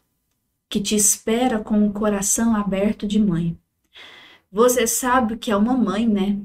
que 0.69 0.81
te 0.81 0.95
espera 0.95 1.59
com 1.59 1.87
o 1.87 1.93
coração 1.93 2.55
aberto 2.55 3.07
de 3.07 3.19
mãe. 3.19 3.57
Você 4.51 4.87
sabe 4.87 5.37
que 5.37 5.51
é 5.51 5.57
uma 5.57 5.77
mãe, 5.77 6.07
né? 6.07 6.39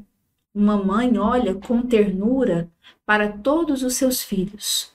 Uma 0.53 0.77
mãe 0.77 1.18
olha 1.18 1.56
com 1.56 1.82
ternura 1.82 2.70
para 3.06 3.30
todos 3.30 3.84
os 3.84 3.96
seus 3.96 4.22
filhos, 4.22 4.94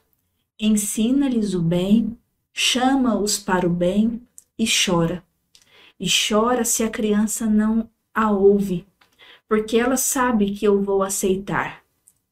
ensina-lhes 0.59 1.53
o 1.53 1.61
bem, 1.61 2.17
chama-os 2.53 3.39
para 3.39 3.67
o 3.67 3.71
bem 3.71 4.23
e 4.59 4.65
chora. 4.67 5.23
E 5.99 6.07
chora 6.09 6.65
se 6.65 6.83
a 6.83 6.91
criança 6.91 7.45
não 7.45 7.91
a 8.15 8.31
ouve, 8.31 8.87
porque 9.49 9.77
ela 9.77 9.97
sabe 9.97 10.55
que 10.55 10.65
eu 10.65 10.83
vou 10.83 11.03
aceitar. 11.03 11.83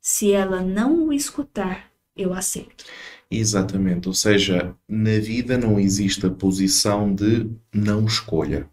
Se 0.01 0.33
ela 0.33 0.61
não 0.61 1.09
o 1.09 1.13
escutar, 1.13 1.91
eu 2.17 2.33
aceito. 2.33 2.85
Exatamente, 3.31 4.07
ou 4.09 4.15
seja, 4.15 4.75
na 4.89 5.19
vida 5.19 5.59
não 5.59 5.81
existe 5.81 6.25
a 6.27 6.31
posição 6.31 7.13
de 7.15 7.51
não 7.75 8.05
escolha. 8.07 8.71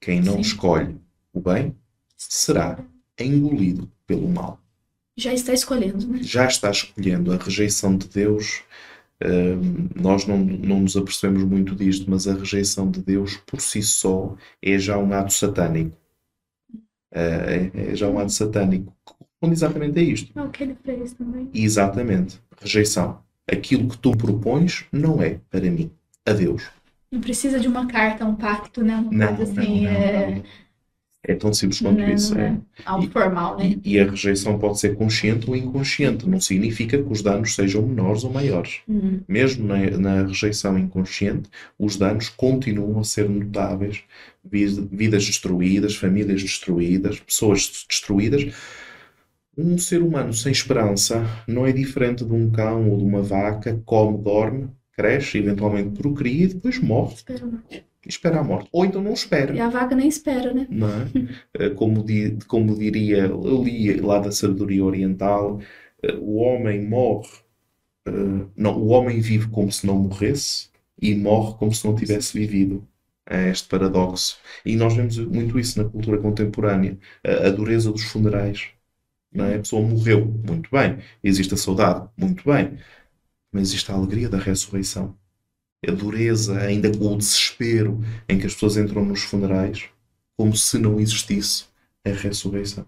Quem 0.00 0.20
não 0.20 0.34
Sim. 0.34 0.40
escolhe 0.40 1.00
o 1.32 1.40
bem 1.40 1.76
será 2.16 2.84
engolido 3.18 3.90
pelo 4.06 4.28
mal. 4.28 4.60
Já 5.16 5.32
está 5.34 5.52
escolhendo, 5.52 6.06
né? 6.06 6.20
Já 6.22 6.46
está 6.46 6.70
escolhendo 6.70 7.32
a 7.32 7.36
rejeição 7.36 7.96
de 7.96 8.08
Deus. 8.08 8.62
hum, 9.24 9.88
nós 9.96 10.24
não, 10.26 10.38
não 10.38 10.80
nos 10.80 10.96
apercebemos 10.96 11.42
muito 11.44 11.74
disto, 11.74 12.08
mas 12.08 12.28
a 12.28 12.34
rejeição 12.34 12.88
de 12.90 13.02
Deus 13.02 13.36
por 13.38 13.60
si 13.60 13.82
só 13.82 14.36
é 14.62 14.78
já 14.78 14.96
um 14.96 15.12
ato 15.12 15.32
satânico. 15.32 15.96
É, 17.10 17.70
é 17.74 17.96
já 17.96 18.08
um 18.08 18.18
ato 18.18 18.30
satânico. 18.32 18.94
Corresponde 19.04 19.52
exatamente 19.54 19.98
a 19.98 20.02
isto. 20.02 20.38
É 20.38 20.42
o 20.42 20.50
que 20.50 20.62
ele 20.62 20.76
fez 20.84 21.12
também. 21.14 21.50
Exatamente. 21.52 22.40
Rejeição. 22.60 23.22
Aquilo 23.50 23.88
que 23.88 23.98
tu 23.98 24.12
propões 24.16 24.84
não 24.92 25.22
é 25.22 25.40
para 25.50 25.70
mim. 25.70 25.90
Adeus. 26.26 26.64
Não 27.10 27.20
precisa 27.20 27.58
de 27.58 27.66
uma 27.68 27.86
carta, 27.86 28.24
um 28.24 28.34
pacto, 28.34 28.82
né? 28.84 28.96
Uma 28.96 29.10
Não, 29.10 29.36
coisa 29.36 29.42
assim, 29.44 29.84
não, 29.84 29.90
é, 29.90 30.30
não. 30.30 30.42
É 31.24 31.34
tão 31.34 31.52
simples 31.52 31.80
quanto 31.80 32.00
isso. 32.02 32.38
É. 32.38 32.46
é 32.48 32.60
algo 32.84 33.10
formal, 33.10 33.58
né? 33.58 33.64
E, 33.84 33.94
e 33.94 34.00
a 34.00 34.08
rejeição 34.08 34.58
pode 34.58 34.78
ser 34.78 34.94
consciente 34.94 35.48
ou 35.50 35.56
inconsciente. 35.56 36.28
Não 36.28 36.40
significa 36.40 37.02
que 37.02 37.12
os 37.12 37.22
danos 37.22 37.54
sejam 37.54 37.82
menores 37.86 38.24
ou 38.24 38.30
maiores. 38.32 38.80
Hum, 38.88 39.20
Mesmo 39.28 39.66
na, 39.66 39.78
na 39.98 40.22
rejeição 40.26 40.78
inconsciente, 40.78 41.50
os 41.78 41.96
danos 41.96 42.28
continuam 42.28 43.00
a 43.00 43.04
ser 43.04 43.28
notáveis. 43.28 44.02
Vid- 44.44 44.88
Vidas 44.92 45.26
destruídas, 45.26 45.96
famílias 45.96 46.40
destruídas, 46.42 47.18
pessoas 47.20 47.84
destruídas. 47.88 48.54
Um 49.58 49.76
ser 49.76 50.02
humano 50.02 50.32
sem 50.32 50.52
esperança 50.52 51.22
não 51.46 51.66
é 51.66 51.72
diferente 51.72 52.24
de 52.24 52.32
um 52.32 52.50
cão 52.50 52.88
ou 52.90 52.96
de 52.98 53.04
uma 53.04 53.20
vaca, 53.22 53.80
come, 53.84 54.16
dorme, 54.22 54.70
cresce, 54.92 55.38
eventualmente 55.38 55.90
procria 55.98 56.44
e 56.44 56.48
depois 56.48 56.78
morre 56.78 57.14
espera 57.14 57.46
espera 58.06 58.40
a 58.40 58.44
morte. 58.44 58.68
Ou 58.72 58.84
então 58.86 59.02
não 59.02 59.12
espera. 59.12 59.54
E 59.54 59.60
a 59.60 59.68
vaca 59.68 59.94
nem 59.94 60.08
espera, 60.08 60.52
né? 60.54 60.66
não 60.70 60.88
é? 60.88 61.06
Eh, 61.58 61.70
Como, 61.70 62.02
di- 62.04 62.38
como 62.46 62.74
diria, 62.78 63.26
eu 63.26 63.62
li 63.62 63.94
lá 64.00 64.18
da 64.18 64.30
sabedoria 64.32 64.84
oriental, 64.84 65.60
eh, 66.02 66.14
o 66.14 66.36
homem 66.36 66.86
morre, 66.86 67.28
eh, 68.06 68.10
não, 68.56 68.78
o 68.78 68.88
homem 68.88 69.20
vive 69.20 69.48
como 69.48 69.70
se 69.72 69.86
não 69.86 69.96
morresse 69.98 70.68
e 71.00 71.14
morre 71.14 71.56
como 71.58 71.74
se 71.74 71.86
não 71.86 71.94
tivesse 71.94 72.36
vivido. 72.38 72.86
É 73.30 73.50
este 73.50 73.68
paradoxo. 73.68 74.38
E 74.64 74.74
nós 74.76 74.94
vemos 74.96 75.18
muito 75.18 75.58
isso 75.58 75.82
na 75.82 75.88
cultura 75.88 76.18
contemporânea, 76.18 76.98
a 77.24 77.50
dureza 77.50 77.92
dos 77.92 78.04
funerais. 78.04 78.68
É? 79.34 79.54
A 79.54 79.58
pessoa 79.58 79.86
morreu, 79.86 80.26
muito 80.26 80.70
bem. 80.70 80.98
Existe 81.22 81.54
a 81.54 81.56
saudade, 81.56 82.08
muito 82.16 82.44
bem. 82.44 82.78
Mas 83.52 83.68
existe 83.68 83.90
a 83.90 83.94
alegria 83.94 84.28
da 84.28 84.38
ressurreição. 84.38 85.16
A 85.86 85.92
dureza, 85.92 86.58
ainda 86.58 86.90
com 86.96 87.14
o 87.14 87.18
desespero 87.18 88.00
em 88.28 88.38
que 88.38 88.46
as 88.46 88.54
pessoas 88.54 88.76
entram 88.76 89.04
nos 89.04 89.22
funerais, 89.22 89.88
como 90.36 90.56
se 90.56 90.78
não 90.78 90.98
existisse 90.98 91.66
a 92.04 92.10
ressurreição. 92.10 92.86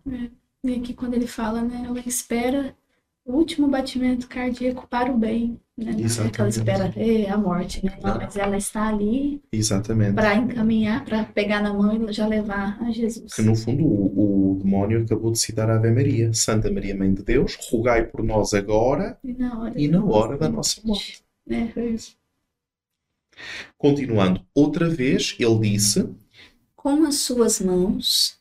E 0.64 0.74
aqui 0.74 0.92
quando 0.92 1.14
ele 1.14 1.26
fala, 1.26 1.62
né? 1.62 1.84
Ela 1.86 2.00
espera 2.00 2.76
o 3.24 3.32
último 3.32 3.68
batimento 3.68 4.26
cardíaco 4.28 4.86
para 4.88 5.12
o 5.12 5.16
bem, 5.16 5.60
né? 5.76 5.92
Não 5.92 5.92
é 5.92 5.94
que 5.94 6.00
ela 6.40 6.48
Exatamente. 6.48 6.58
espera 6.58 6.92
é, 6.96 7.30
a 7.30 7.36
morte, 7.38 7.84
né? 7.84 7.98
Não, 8.02 8.16
mas 8.16 8.36
ela 8.36 8.56
está 8.56 8.88
ali 8.88 9.42
Exatamente. 9.52 10.14
para 10.14 10.34
encaminhar, 10.36 11.04
para 11.04 11.24
pegar 11.24 11.62
na 11.62 11.72
mão 11.72 12.08
e 12.08 12.12
já 12.12 12.26
levar 12.26 12.82
a 12.82 12.90
Jesus. 12.90 13.32
Que 13.34 13.42
no 13.42 13.54
fundo 13.54 13.84
o, 13.84 14.52
o 14.52 14.58
demónio 14.58 15.02
acabou 15.02 15.30
de 15.32 15.38
citar 15.38 15.70
a 15.70 15.76
Ave 15.76 15.90
Maria. 15.90 16.32
Santa 16.32 16.70
Maria, 16.72 16.96
Mãe 16.96 17.12
de 17.14 17.22
Deus, 17.22 17.56
rogai 17.70 18.04
por 18.06 18.22
nós 18.24 18.52
agora 18.54 19.18
E 19.22 19.32
na 19.32 19.60
hora 19.60 19.80
e 19.80 19.88
na 19.88 20.04
hora 20.04 20.36
da 20.36 20.48
nossa 20.48 20.80
morte. 20.84 21.22
né? 21.46 21.72
É 21.76 21.86
isso. 21.86 22.16
Continuando, 23.78 24.44
outra 24.54 24.88
vez 24.88 25.34
ele 25.38 25.58
disse: 25.60 26.08
Com 26.76 27.04
as 27.04 27.16
suas 27.16 27.60
mãos, 27.60 28.38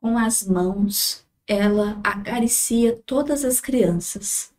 com 0.00 0.16
as 0.16 0.46
mãos, 0.46 1.24
ela 1.46 2.00
acaricia 2.04 3.00
todas 3.04 3.44
as 3.44 3.60
crianças, 3.60 4.52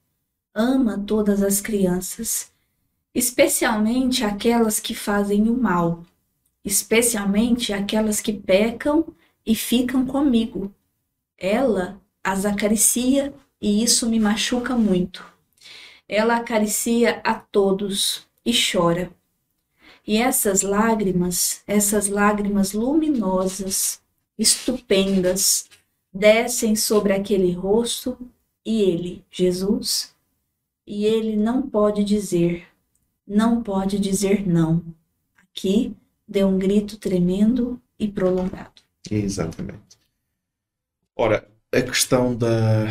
ama 0.54 0.98
todas 0.98 1.42
as 1.42 1.62
crianças, 1.62 2.52
especialmente 3.14 4.24
aquelas 4.24 4.80
que 4.80 4.94
fazem 4.94 5.50
o 5.50 5.58
mal, 5.58 6.04
especialmente 6.64 7.74
aquelas 7.74 8.22
que 8.22 8.34
pecam 8.34 9.06
e 9.46 9.56
ficam 9.56 10.06
comigo. 10.06 10.74
Ela 11.38 12.00
as 12.24 12.46
acaricia 12.46 13.34
e 13.60 13.84
isso 13.84 14.10
me 14.10 14.20
machuca 14.20 14.76
muito. 14.76 15.26
Ela 16.08 16.38
acaricia 16.38 17.22
a 17.24 17.34
todos 17.34 18.28
e 18.46 18.52
chora. 18.54 19.12
E 20.06 20.18
essas 20.18 20.62
lágrimas, 20.62 21.62
essas 21.68 22.08
lágrimas 22.08 22.74
luminosas, 22.74 24.02
estupendas, 24.38 25.70
descem 26.14 26.76
sobre 26.76 27.14
aquele 27.14 27.52
rosto 27.52 28.18
e 28.66 28.82
ele, 28.82 29.24
Jesus, 29.32 30.16
e 30.86 31.06
ele 31.06 31.36
não 31.36 31.62
pode 31.62 32.04
dizer, 32.04 32.68
não 33.26 33.64
pode 33.64 33.98
dizer 34.00 34.48
não. 34.48 34.84
Aqui 35.38 35.96
deu 36.28 36.48
um 36.48 36.58
grito 36.58 36.98
tremendo 36.98 37.82
e 37.98 38.08
prolongado. 38.08 38.82
Exatamente. 39.10 39.98
Ora, 41.16 41.48
a 41.72 41.82
questão 41.82 42.36
da 42.36 42.88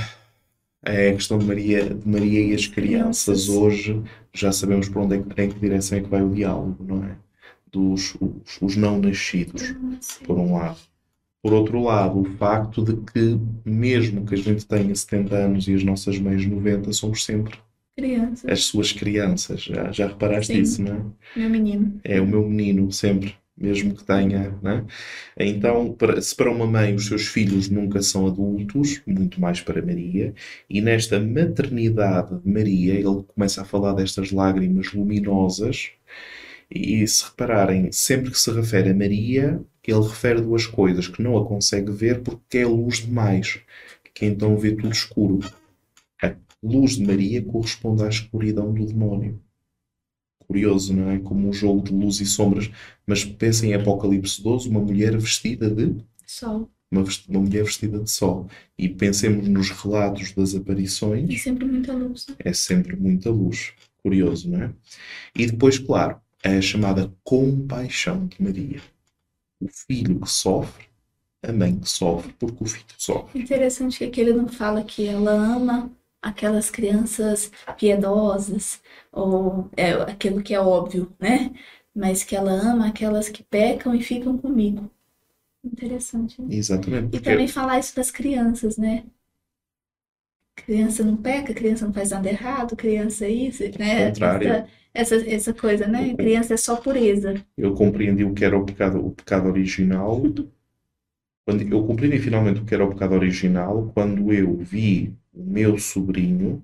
é 0.83 1.11
a 1.11 1.15
questão 1.15 1.39
de 1.39 1.45
Maria, 1.45 1.95
de 1.95 2.09
Maria 2.09 2.41
e 2.41 2.55
as 2.55 2.67
crianças 2.67 3.49
hoje 3.49 4.03
já 4.33 4.51
sabemos 4.51 4.89
para 4.89 5.03
onde 5.03 5.17
é 5.17 5.23
que, 5.23 5.43
em 5.43 5.51
que 5.51 5.59
direção 5.59 5.99
é 5.99 6.01
que 6.01 6.09
vai 6.09 6.23
o 6.23 6.35
diálogo, 6.35 6.83
não 6.83 7.05
é? 7.05 7.17
Dos 7.71 8.15
os, 8.15 8.61
os 8.61 8.77
não 8.77 8.99
nascidos, 8.99 9.75
por 10.25 10.39
um 10.39 10.55
lado. 10.57 10.79
Por 11.43 11.53
outro 11.53 11.83
lado, 11.83 12.21
o 12.21 12.25
facto 12.25 12.85
de 12.85 12.97
que, 13.13 13.39
mesmo 13.65 14.27
que 14.27 14.35
a 14.35 14.39
gente 14.39 14.67
tenha 14.67 14.95
70 14.95 15.37
anos 15.37 15.67
e 15.69 15.75
as 15.75 15.83
nossas 15.85 16.19
mães 16.19 16.45
90, 16.47 16.93
somos 16.93 17.25
sempre 17.25 17.59
Criança, 17.97 18.51
as 18.51 18.65
suas 18.65 18.93
crianças. 18.93 19.63
Já, 19.63 19.91
já 19.93 20.07
reparaste 20.09 20.53
Sim. 20.55 20.63
isso, 20.63 20.83
não 20.83 20.95
é? 20.95 21.01
meu 21.37 21.51
menino. 21.51 22.01
É 22.05 22.21
o 22.21 22.27
meu 22.27 22.47
menino, 22.49 22.91
sempre, 22.93 23.35
mesmo 23.57 23.95
que 23.95 24.05
tenha, 24.05 24.59
né? 24.63 24.85
Então, 25.39 25.93
para- 25.93 26.21
se 26.21 26.35
para 26.35 26.51
uma 26.51 26.67
mãe 26.67 26.95
os 26.95 27.07
seus 27.07 27.27
filhos 27.27 27.69
nunca 27.69 28.03
são 28.03 28.27
adultos, 28.27 29.03
muito 29.07 29.41
mais 29.41 29.61
para 29.61 29.83
Maria, 29.85 30.35
e 30.69 30.81
nesta 30.81 31.21
maternidade 31.21 32.41
de 32.41 32.51
Maria, 32.51 32.95
ele 32.95 33.23
começa 33.35 33.63
a 33.63 33.65
falar 33.65 33.93
destas 33.95 34.33
lágrimas 34.33 34.93
luminosas, 34.93 35.91
e 36.71 37.07
se 37.07 37.25
repararem, 37.25 37.91
sempre 37.93 38.31
que 38.31 38.39
se 38.39 38.51
refere 38.53 38.91
a 38.91 38.95
Maria, 38.95 39.61
ele 39.87 40.03
refere 40.03 40.41
duas 40.41 40.67
coisas, 40.67 41.09
que 41.09 41.23
não 41.23 41.37
a 41.37 41.47
consegue 41.47 41.93
ver 41.93 42.23
porque 42.23 42.59
é 42.59 42.67
luz 42.67 42.99
demais, 42.99 43.61
que 44.15 44.27
então 44.27 44.57
vê 44.57 44.73
tudo 44.75 44.93
escuro. 44.93 45.41
A 46.23 46.35
luz 46.63 46.97
de 46.97 47.07
Maria 47.07 47.43
corresponde 47.43 48.03
à 48.03 48.09
escuridão 48.09 48.73
do 48.73 48.85
demónio 48.85 49.41
curioso, 50.51 50.93
não 50.93 51.09
é? 51.09 51.19
Como 51.21 51.49
um 51.49 51.53
jogo 51.53 51.85
de 51.85 51.93
luz 51.93 52.21
e 52.21 52.27
sombras. 52.27 52.69
Mas 53.07 53.25
pensem 53.25 53.71
em 53.71 53.75
Apocalipse 53.75 54.43
12, 54.43 54.69
uma 54.69 54.81
mulher 54.81 55.17
vestida 55.17 55.71
de 55.71 55.97
Sol. 56.27 56.69
uma, 56.91 57.05
uma 57.29 57.41
mulher 57.41 57.63
vestida 57.63 58.01
de 58.01 58.11
sol. 58.11 58.49
E 58.77 58.89
pensemos 58.89 59.47
nos 59.47 59.71
relatos 59.71 60.33
das 60.33 60.55
aparições, 60.57 61.41
sempre 61.41 61.65
muita 61.65 61.93
luz. 61.93 62.27
é 62.41 62.53
sempre 62.53 62.97
muita 62.97 63.31
luz. 63.31 63.73
Curioso, 64.03 64.51
não 64.51 64.63
é? 64.63 64.73
E 65.37 65.47
depois, 65.47 65.79
claro, 65.79 66.21
a 66.43 66.61
chamada 66.61 67.13
compaixão 67.23 68.27
de 68.27 68.43
Maria. 68.43 68.81
O 69.61 69.69
filho 69.69 70.21
que 70.21 70.31
sofre, 70.31 70.87
a 71.43 71.53
mãe 71.53 71.79
que 71.79 71.89
sofre, 71.89 72.33
porque 72.39 72.65
o 72.65 72.67
filho 72.67 72.85
sofre. 72.97 73.41
Interessante 73.41 73.99
que 73.99 74.05
aqui 74.05 74.21
ele 74.21 74.33
não 74.33 74.49
fala 74.49 74.83
que 74.83 75.07
ela 75.07 75.33
ama 75.33 75.91
aquelas 76.23 76.71
crianças 76.71 77.51
piedosas, 77.79 78.81
ou 79.13 79.71
é 79.77 79.93
aquilo 79.93 80.43
que 80.43 80.55
é 80.55 80.61
óbvio, 80.61 81.13
né? 81.19 81.53
Mas 81.95 82.23
que 82.23 82.37
ela 82.37 82.53
ama 82.53 82.89
aquelas 82.89 83.29
que 83.29 83.43
pecam 83.43 83.95
e 83.95 84.03
ficam 84.03 84.37
comigo. 84.39 84.91
Interessante, 85.65 86.41
né? 86.41 86.55
Exatamente. 86.55 87.17
E 87.17 87.21
também 87.21 87.49
falar 87.49 87.79
isso 87.79 87.95
das 87.95 88.11
crianças, 88.11 88.77
né? 88.77 89.05
Criança 90.57 91.03
não 91.03 91.17
peca, 91.17 91.55
criança 91.55 91.87
não 91.87 91.93
faz 91.93 92.11
nada 92.11 92.29
errado, 92.29 92.77
criança 92.77 93.29
isso, 93.29 93.63
né? 93.79 94.09
contrário. 94.09 94.49
Essa, 94.49 94.69
essa, 94.93 95.17
essa 95.17 95.55
coisa, 95.55 95.87
né? 95.87 96.15
Criança 96.15 96.55
é 96.55 96.57
só 96.57 96.77
pureza. 96.77 97.35
eu 97.57 97.75
compreendi 97.75 98.25
o 98.25 98.35
que 98.35 98.45
era 98.45 98.59
o 98.59 98.65
pecado, 98.65 99.05
o 99.05 99.13
pecado 99.13 99.49
original. 99.49 100.23
Quando 101.47 101.63
eu 101.63 101.85
compreendi 101.87 102.19
finalmente 102.19 102.61
o 102.61 102.65
que 102.65 102.75
era 102.75 102.85
o 102.85 102.91
pecado 102.91 103.15
original 103.15 103.91
quando 103.93 104.33
eu 104.33 104.57
vi 104.59 105.13
o 105.33 105.43
meu 105.43 105.79
sobrinho 105.79 106.63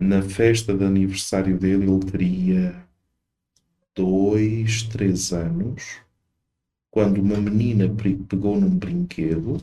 na 0.00 0.22
festa 0.22 0.76
de 0.76 0.82
aniversário 0.82 1.56
dele, 1.58 1.84
ele 1.84 2.00
teria 2.00 2.84
dois, 3.94 4.82
três 4.84 5.30
anos, 5.32 5.98
quando 6.90 7.20
uma 7.20 7.36
menina 7.36 7.88
pegou 8.28 8.58
num 8.58 8.76
brinquedo, 8.76 9.62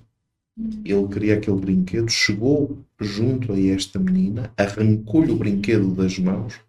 ele 0.86 1.08
queria 1.08 1.36
aquele 1.36 1.60
brinquedo, 1.60 2.10
chegou 2.10 2.78
junto 3.02 3.52
a 3.52 3.60
esta 3.60 4.00
menina, 4.00 4.54
arrancou-lhe 4.56 5.32
o 5.32 5.38
brinquedo 5.38 5.94
das 5.94 6.18
mãos 6.18 6.60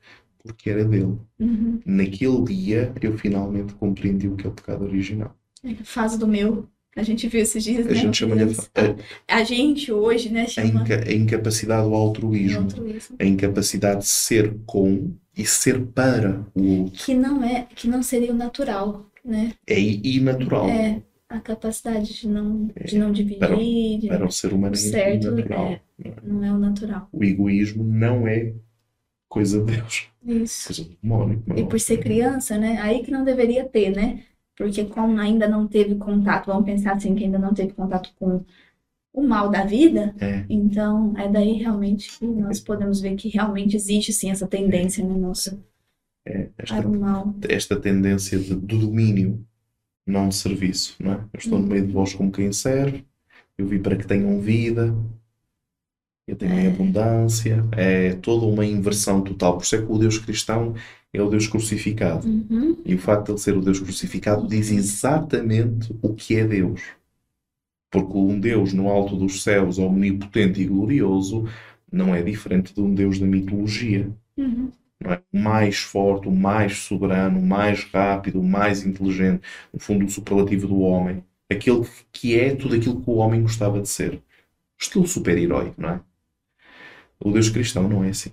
porque 0.43 0.71
era 0.71 0.85
dele. 0.85 1.19
Uhum. 1.39 1.81
Naquele 1.85 2.43
dia 2.45 2.93
eu 3.03 3.17
finalmente 3.19 3.75
compreendi 3.75 4.29
o 4.29 4.37
que 4.37 4.47
é 4.47 4.51
o 4.51 4.53
pecado 4.53 4.85
original. 4.85 5.35
É 5.65 5.71
a 5.73 5.85
fase 5.85 6.19
do 6.19 6.27
meu. 6.27 6.69
A 6.97 7.03
gente 7.03 7.29
viu 7.29 7.41
esses 7.41 7.63
dias, 7.63 7.87
A 7.87 7.91
né? 7.91 7.95
gente 7.95 8.17
chama-lhe 8.17 8.43
a, 8.43 8.47
a- 8.47 9.39
A 9.41 9.45
gente 9.45 9.93
hoje, 9.93 10.31
né, 10.31 10.43
a 10.43 10.47
chama 10.47 10.83
inca- 10.83 11.05
a 11.09 11.13
incapacidade 11.13 11.87
do 11.89 11.95
altruísmo, 11.95 12.63
altruísmo. 12.63 13.17
a 13.21 13.25
incapacidade 13.25 14.01
de 14.01 14.09
ser 14.09 14.57
com 14.67 15.13
e 15.37 15.45
ser 15.47 15.81
para 15.87 16.45
o 16.55 16.83
outro. 16.83 16.93
Que 17.05 17.15
não 17.15 17.45
é, 17.45 17.67
que 17.75 17.87
não 17.87 18.03
seria 18.03 18.33
o 18.33 18.37
natural, 18.37 19.07
né? 19.25 19.53
É 19.67 19.79
inatural. 19.81 20.69
É 20.69 21.01
a 21.29 21.39
capacidade 21.41 22.15
de 22.21 22.27
não, 22.27 22.71
de 22.85 22.99
não 22.99 23.13
dividir, 23.13 23.39
para 23.39 24.19
Para 24.19 24.27
o 24.27 24.33
ser 24.33 24.53
humano 24.53 24.75
é 24.75 24.79
certo, 24.79 25.29
inatural. 25.29 25.67
é, 25.73 25.81
não 26.25 26.43
é 26.45 26.51
o 26.53 26.59
natural. 26.59 27.09
O 27.13 27.23
egoísmo 27.23 27.85
não 27.85 28.27
é 28.27 28.55
coisa 29.29 29.61
de 29.65 29.77
Deus, 29.77 30.09
Isso. 30.23 30.67
coisa 30.67 30.85
do 30.85 30.97
demónio. 31.03 31.43
como 31.43 31.59
é 31.59 31.61
E 31.61 31.67
por 31.67 31.81
ser 31.81 31.99
criança, 31.99 32.59
né? 32.59 32.79
Aí 32.81 33.05
que 33.05 33.11
não 33.11 33.25
deveria 33.25 33.69
ter, 33.69 33.91
né? 33.91 34.25
Porque 34.57 34.85
como 34.87 35.19
ainda 35.21 35.49
não 35.49 35.69
teve 35.69 35.95
contato, 35.97 36.47
vamos 36.47 36.65
pensar 36.65 36.95
assim, 36.95 37.15
que 37.15 37.25
ainda 37.25 37.39
não 37.39 37.55
teve 37.55 37.73
contato 37.73 38.13
com 38.19 38.45
o 39.13 39.23
mal 39.23 39.51
da 39.51 39.65
vida, 39.65 40.15
É, 40.21 40.45
então 40.49 41.17
é 41.19 41.29
daí 41.29 41.55
realmente 41.55 42.19
que 42.19 42.27
nós 42.27 42.61
podemos 42.61 43.01
ver 43.01 43.17
que 43.17 43.29
realmente 43.29 43.77
existe 43.77 44.13
sim 44.13 44.31
essa 44.31 44.47
tendência, 44.47 45.05
né, 45.05 45.15
nossa, 45.17 45.59
é 46.27 46.51
esta, 46.59 46.77
para 46.77 46.89
o 46.89 46.99
mal. 46.99 47.35
esta 47.49 47.81
tendência 47.81 48.39
de, 48.39 48.55
do 48.55 48.79
domínio, 48.79 49.45
não 50.07 50.29
de 50.29 50.37
serviço, 50.37 50.97
não 51.01 51.13
é? 51.15 51.17
Eu 51.33 51.39
estou 51.39 51.59
no 51.59 51.67
meio 51.69 51.87
de 51.87 51.93
vós 51.93 52.15
como 52.15 52.33
quem 52.33 52.53
serve, 52.53 53.07
eu 53.59 53.67
vim 53.67 53.81
para 53.83 53.97
que 53.97 54.07
tenham 54.07 54.41
vida, 54.41 54.95
eu 56.29 56.37
tenho 56.37 56.59
em 56.59 56.67
É. 56.67 56.69
abundância, 56.69 57.65
é 57.73 58.15
toda 58.15 58.47
uma 58.47 58.65
inversão 58.67 59.23
total. 59.23 59.57
Por 59.57 59.65
isso 59.65 59.77
é 59.77 59.83
que 59.83 59.91
o 59.93 59.99
Deus 59.99 60.19
cristão 60.19 60.75
é 61.13 61.23
o 61.23 61.31
Deus 61.31 61.47
crucificado. 61.49 62.29
Uhum. 62.29 62.77
E 62.85 62.95
o 62.95 62.99
facto 62.99 63.27
de 63.27 63.33
ele 63.33 63.39
ser 63.41 63.57
o 63.57 63.63
Deus 63.63 63.81
crucificado 63.81 64.47
diz 64.47 64.71
exatamente 64.71 65.95
o 66.03 66.15
que 66.15 66.37
é 66.37 66.47
Deus. 66.47 66.83
Porque 67.91 68.17
um 68.19 68.39
Deus 68.39 68.73
no 68.75 68.89
alto 68.89 69.17
dos 69.17 69.43
céus, 69.43 69.79
omnipotente 69.79 70.61
e 70.61 70.67
glorioso, 70.67 71.49
não 71.91 72.15
é 72.15 72.23
diferente 72.23 72.75
de 72.75 72.81
um 72.81 72.95
Deus 72.95 73.19
da 73.19 73.27
mitologia. 73.27 74.11
Uhum. 74.37 74.71
Não 75.03 75.13
é? 75.13 75.23
O 75.33 75.39
mais 75.39 75.79
forte, 75.79 76.29
o 76.29 76.33
mais 76.33 76.79
soberano, 76.79 77.39
o 77.39 77.47
mais 77.47 77.85
rápido, 77.85 78.41
o 78.41 78.45
mais 78.45 78.85
inteligente, 78.85 79.43
no 79.73 79.81
fundo, 79.81 80.05
o 80.05 80.11
superlativo 80.11 80.67
do 80.69 80.81
homem. 80.81 81.25
Aquele 81.51 81.87
que 82.13 82.39
é 82.39 82.55
tudo 82.55 82.75
aquilo 82.75 83.01
que 83.01 83.11
o 83.11 83.15
homem 83.15 83.41
gostava 83.43 83.81
de 83.81 83.89
ser. 83.89 84.21
Estilo 84.79 85.07
super-herói, 85.07 85.73
não 85.79 85.89
é? 85.91 86.01
O 87.21 87.31
Deus 87.31 87.49
cristão 87.49 87.89
não 87.89 88.05
é 88.05 88.11
assim. 88.11 88.33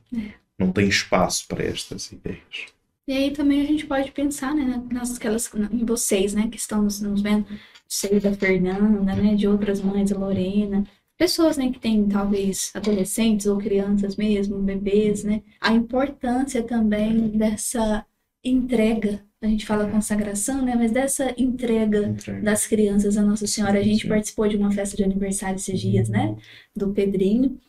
Não 0.57 0.71
tem 0.71 0.87
espaço 0.87 1.47
para 1.47 1.63
estas 1.63 2.11
ideias. 2.11 2.67
E 3.07 3.13
aí 3.13 3.31
também 3.31 3.61
a 3.61 3.65
gente 3.65 3.85
pode 3.85 4.11
pensar, 4.11 4.55
né, 4.55 4.83
nas 4.91 5.15
aquelas, 5.15 5.51
em 5.71 5.85
vocês, 5.85 6.33
né, 6.33 6.47
que 6.47 6.57
estão 6.57 6.81
nos, 6.81 6.99
nos 7.01 7.21
vendo, 7.21 7.45
sei 7.87 8.19
da 8.19 8.33
Fernanda, 8.33 9.15
né, 9.15 9.35
de 9.35 9.47
outras 9.47 9.79
mães, 9.79 10.11
a 10.11 10.17
Lorena, 10.17 10.83
pessoas, 11.15 11.55
né, 11.55 11.71
que 11.71 11.79
têm 11.79 12.07
talvez 12.07 12.71
adolescentes 12.73 13.45
ou 13.45 13.57
crianças 13.59 14.15
mesmo, 14.15 14.57
bebês, 14.57 15.23
né, 15.23 15.43
a 15.61 15.71
importância 15.71 16.63
também 16.63 17.29
dessa 17.29 18.03
entrega, 18.43 19.23
a 19.39 19.47
gente 19.47 19.65
fala 19.65 19.89
consagração, 19.89 20.63
né, 20.63 20.73
mas 20.75 20.91
dessa 20.91 21.33
entrega 21.37 22.15
das 22.41 22.65
crianças 22.65 23.17
à 23.17 23.21
Nossa 23.21 23.45
Senhora. 23.45 23.79
A 23.79 23.83
gente 23.83 24.03
Sim. 24.03 24.09
participou 24.09 24.47
de 24.47 24.57
uma 24.57 24.71
festa 24.71 24.97
de 24.97 25.03
aniversário 25.03 25.57
esses 25.57 25.79
dias, 25.79 26.09
né? 26.09 26.35
Do 26.75 26.89
Pedrinho. 26.91 27.59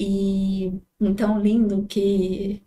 E 0.00 0.72
então 0.98 1.38
lindo 1.38 1.84
que 1.86 2.62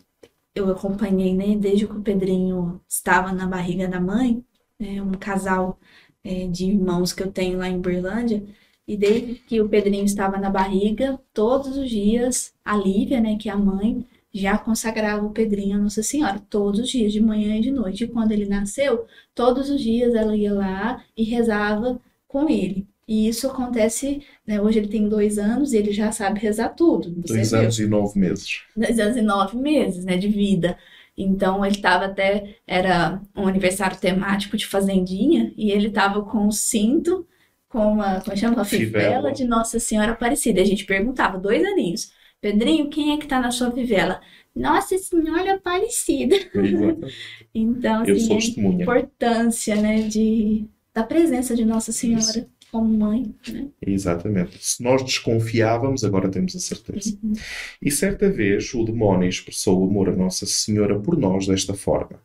eu 0.55 0.69
acompanhei, 0.71 1.35
né? 1.35 1.55
Desde 1.57 1.87
que 1.87 1.93
o 1.93 2.01
Pedrinho 2.03 2.79
estava 2.87 3.33
na 3.33 3.47
barriga 3.47 3.87
da 3.87 3.99
mãe, 3.99 4.45
né, 4.79 5.01
um 5.01 5.13
casal 5.13 5.79
é, 6.23 6.47
de 6.47 6.65
irmãos 6.65 7.11
que 7.13 7.23
eu 7.23 7.31
tenho 7.31 7.57
lá 7.57 7.67
em 7.67 7.81
Berlândia. 7.81 8.43
E 8.87 8.95
desde 8.97 9.35
que 9.35 9.61
o 9.61 9.69
Pedrinho 9.69 10.05
estava 10.05 10.37
na 10.37 10.49
barriga, 10.49 11.19
todos 11.33 11.77
os 11.77 11.89
dias, 11.89 12.53
a 12.63 12.77
Lívia, 12.77 13.19
né, 13.21 13.37
que 13.37 13.49
é 13.49 13.53
a 13.53 13.57
mãe, 13.57 14.05
já 14.33 14.57
consagrava 14.57 15.25
o 15.25 15.31
Pedrinho 15.31 15.77
à 15.77 15.81
Nossa 15.81 16.03
Senhora, 16.03 16.39
todos 16.49 16.81
os 16.81 16.89
dias, 16.89 17.13
de 17.13 17.21
manhã 17.21 17.57
e 17.57 17.61
de 17.61 17.71
noite. 17.71 18.03
E 18.03 18.07
quando 18.07 18.31
ele 18.31 18.45
nasceu, 18.45 19.07
todos 19.33 19.69
os 19.69 19.81
dias 19.81 20.13
ela 20.15 20.35
ia 20.35 20.53
lá 20.53 21.03
e 21.17 21.23
rezava 21.23 21.99
com 22.27 22.49
ele. 22.49 22.87
E 23.07 23.27
isso 23.27 23.47
acontece, 23.47 24.21
né, 24.47 24.61
hoje 24.61 24.79
ele 24.79 24.87
tem 24.87 25.09
dois 25.09 25.37
anos 25.37 25.73
e 25.73 25.77
ele 25.77 25.91
já 25.91 26.11
sabe 26.11 26.39
rezar 26.39 26.69
tudo. 26.69 27.09
Dois 27.09 27.51
viu? 27.51 27.59
anos 27.59 27.79
e 27.79 27.85
nove 27.85 28.19
meses. 28.19 28.61
dois 28.75 28.99
anos 28.99 29.17
e 29.17 29.21
nove 29.21 29.57
meses, 29.57 30.05
né, 30.05 30.17
de 30.17 30.29
vida. 30.29 30.77
Então 31.17 31.65
ele 31.65 31.77
tava 31.77 32.05
até, 32.05 32.55
era 32.65 33.21
um 33.35 33.47
aniversário 33.47 33.97
temático 33.97 34.57
de 34.57 34.65
fazendinha, 34.65 35.53
e 35.57 35.71
ele 35.71 35.89
tava 35.89 36.23
com 36.23 36.47
o 36.47 36.51
cinto, 36.51 37.27
com 37.67 37.93
uma, 37.93 38.21
como 38.21 38.37
chama, 38.37 38.55
uma 38.55 38.65
fivela 38.65 39.31
de 39.31 39.45
Nossa 39.45 39.79
Senhora 39.79 40.13
Aparecida. 40.13 40.61
A 40.61 40.65
gente 40.65 40.85
perguntava, 40.85 41.37
dois 41.37 41.63
aninhos, 41.63 42.11
Pedrinho, 42.43 42.89
quem 42.89 43.13
é 43.13 43.17
que 43.17 43.25
tá 43.25 43.39
na 43.39 43.51
sua 43.51 43.71
fivela? 43.71 44.19
Nossa 44.53 44.97
Senhora 44.97 45.55
Aparecida. 45.55 46.35
Então, 47.55 48.01
assim, 48.01 48.65
a 48.65 48.67
importância, 48.67 49.75
né, 49.75 50.01
de, 50.01 50.65
da 50.91 51.03
presença 51.03 51.55
de 51.55 51.63
Nossa 51.63 51.91
Senhora 51.91 52.49
como 52.73 52.97
mãe, 52.97 53.35
né? 53.47 53.67
Exatamente. 53.79 54.57
Se 54.59 54.81
nós 54.81 55.03
desconfiávamos, 55.03 56.03
agora 56.03 56.27
temos 56.27 56.55
a 56.55 56.59
certeza. 56.59 57.15
Uhum. 57.21 57.33
E 57.79 57.91
certa 57.91 58.31
vez 58.31 58.73
o 58.73 58.83
demónio 58.83 59.29
expressou 59.29 59.79
o 59.79 59.87
amor 59.87 60.09
a 60.09 60.15
Nossa 60.15 60.47
Senhora 60.47 60.99
por 60.99 61.15
nós 61.15 61.45
desta 61.45 61.75
forma. 61.75 62.19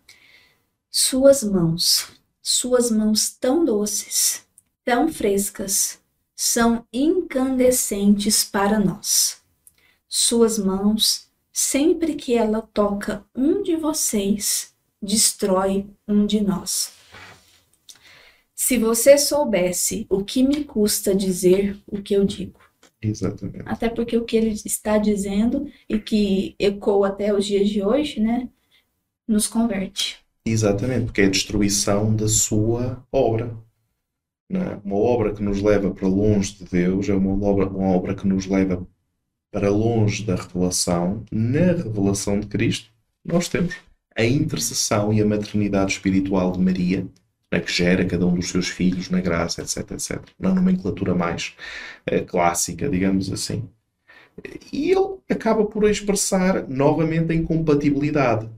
Suas 0.91 1.43
mãos, 1.45 2.09
suas 2.41 2.91
mãos 2.91 3.31
tão 3.31 3.63
doces, 3.63 4.47
tão 4.83 5.07
frescas, 5.07 5.99
são 6.35 6.83
incandescentes 6.91 8.43
para 8.43 8.81
nós. 8.81 9.43
Suas 10.09 10.59
mãos, 10.59 11.29
sempre 11.53 12.15
que 12.15 12.35
ela 12.35 12.63
toca 12.63 13.23
um 13.37 13.63
de 13.63 13.77
vocês, 13.77 14.73
destrói 15.03 15.87
um 16.09 16.25
de 16.25 16.41
nós. 16.41 16.98
Se 18.61 18.77
você 18.77 19.17
soubesse 19.17 20.05
o 20.11 20.25
que 20.25 20.43
me 20.43 20.65
custa 20.65 21.15
dizer 21.15 21.79
o 21.87 22.03
que 22.03 22.13
eu 22.13 22.25
digo, 22.25 22.59
Exatamente. 23.01 23.63
até 23.65 23.89
porque 23.89 24.17
o 24.17 24.25
que 24.25 24.37
ele 24.37 24.51
está 24.51 24.99
dizendo 24.99 25.71
e 25.89 25.97
que 25.97 26.57
ecoa 26.59 27.07
até 27.07 27.33
os 27.33 27.47
dias 27.47 27.69
de 27.69 27.85
hoje, 27.85 28.19
né, 28.19 28.49
nos 29.29 29.47
converte. 29.47 30.19
Exatamente, 30.45 31.05
porque 31.05 31.21
é 31.21 31.27
a 31.27 31.31
destruição 31.31 32.15
da 32.17 32.27
sua 32.27 33.07
obra. 33.13 33.57
não 34.51 34.61
é? 34.61 34.81
Uma 34.85 34.97
obra 34.97 35.33
que 35.33 35.43
nos 35.43 35.63
leva 35.63 35.93
para 35.93 36.09
longe 36.09 36.57
de 36.57 36.65
Deus 36.65 37.09
é 37.09 37.15
uma 37.15 37.47
obra, 37.47 37.69
uma 37.69 37.97
obra 37.97 38.13
que 38.13 38.27
nos 38.27 38.45
leva 38.47 38.85
para 39.53 39.71
longe 39.71 40.25
da 40.25 40.35
revelação. 40.35 41.25
Na 41.31 41.75
revelação 41.75 42.41
de 42.41 42.49
Cristo, 42.49 42.91
nós 43.25 43.49
temos 43.49 43.73
a 44.17 44.25
intercessão 44.25 45.13
e 45.13 45.23
a 45.23 45.25
maternidade 45.25 45.93
espiritual 45.93 46.51
de 46.51 46.59
Maria, 46.59 47.07
né, 47.51 47.61
que 47.61 47.73
gera 47.73 48.05
cada 48.05 48.27
um 48.27 48.35
dos 48.35 48.49
seus 48.49 48.69
filhos 48.69 49.11
na 49.11 49.21
graça, 49.21 49.63
etc, 49.63 49.93
etc. 49.93 50.21
Na 50.39 50.55
nomenclatura 50.55 51.15
mais 51.15 51.55
eh, 52.07 52.21
clássica, 52.21 52.89
digamos 52.89 53.33
assim. 53.33 53.69
E 54.73 54.93
ele 54.93 55.19
acaba 55.29 55.65
por 55.65 55.89
expressar 55.89 56.69
novamente 56.69 57.33
a 57.33 57.35
incompatibilidade. 57.35 58.49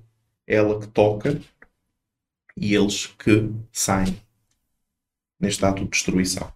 Ela 0.47 0.81
que 0.81 0.89
toca 0.89 1.41
e 2.57 2.75
eles 2.75 3.07
que 3.07 3.51
saem 3.73 4.21
neste 5.39 5.65
ato 5.65 5.85
de 5.85 5.91
destruição. 5.91 6.53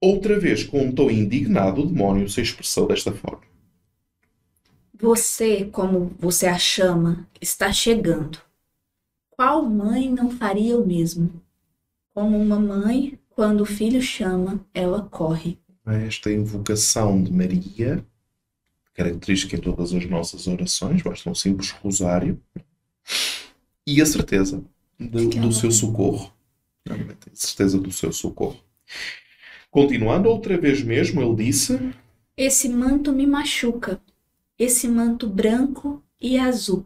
Outra 0.00 0.38
vez, 0.38 0.64
com 0.64 0.82
um 0.82 0.92
tom 0.92 1.10
indignado, 1.10 1.80
o 1.80 1.86
demónio 1.86 2.28
se 2.28 2.42
expressou 2.42 2.86
desta 2.86 3.10
forma. 3.10 3.40
Você, 4.92 5.64
como 5.66 6.14
você 6.18 6.46
a 6.46 6.58
chama, 6.58 7.26
está 7.40 7.72
chegando. 7.72 8.38
Qual 9.36 9.64
mãe 9.64 10.08
não 10.08 10.30
faria 10.30 10.78
o 10.78 10.86
mesmo? 10.86 11.42
Como 12.14 12.40
uma 12.40 12.58
mãe, 12.60 13.18
quando 13.30 13.62
o 13.62 13.66
filho 13.66 14.00
chama, 14.00 14.64
ela 14.72 15.02
corre. 15.02 15.58
Esta 15.84 16.30
invocação 16.30 17.20
de 17.20 17.32
Maria, 17.32 18.06
característica 18.94 19.56
em 19.56 19.60
todas 19.60 19.92
as 19.92 20.08
nossas 20.08 20.46
orações, 20.46 21.02
basta 21.02 21.28
um 21.28 21.34
simples 21.34 21.70
rosário, 21.70 22.40
e 23.84 24.00
a 24.00 24.06
certeza 24.06 24.62
do, 25.00 25.28
do 25.28 25.52
seu 25.52 25.72
socorro. 25.72 26.32
Realmente, 26.86 27.28
a 27.32 27.34
certeza 27.34 27.76
do 27.78 27.90
seu 27.90 28.12
socorro. 28.12 28.60
Continuando, 29.68 30.28
outra 30.28 30.56
vez 30.56 30.80
mesmo, 30.80 31.20
ele 31.20 31.34
disse: 31.34 31.92
Esse 32.36 32.68
manto 32.68 33.12
me 33.12 33.26
machuca, 33.26 34.00
esse 34.56 34.86
manto 34.86 35.28
branco 35.28 36.00
e 36.20 36.38
azul. 36.38 36.84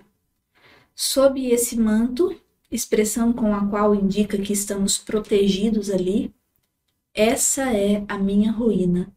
Sob 1.01 1.41
esse 1.49 1.79
manto, 1.79 2.37
expressão 2.69 3.33
com 3.33 3.55
a 3.55 3.65
qual 3.65 3.95
indica 3.95 4.37
que 4.37 4.53
estamos 4.53 4.99
protegidos 4.99 5.91
ali, 5.91 6.35
essa 7.15 7.73
é 7.73 8.05
a 8.09 8.19
minha 8.19 8.51
ruína. 8.51 9.13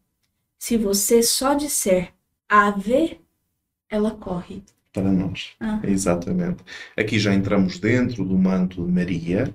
Se 0.56 0.76
você 0.76 1.24
só 1.24 1.54
disser 1.54 2.14
ave, 2.48 3.20
ela 3.90 4.12
corre. 4.12 4.62
para 4.92 5.10
nós. 5.10 5.54
Ah. 5.58 5.80
Exatamente. 5.82 6.62
Aqui 6.96 7.18
já 7.18 7.34
entramos 7.34 7.80
dentro 7.80 8.24
do 8.24 8.38
manto 8.38 8.84
de 8.84 8.92
Maria, 8.92 9.52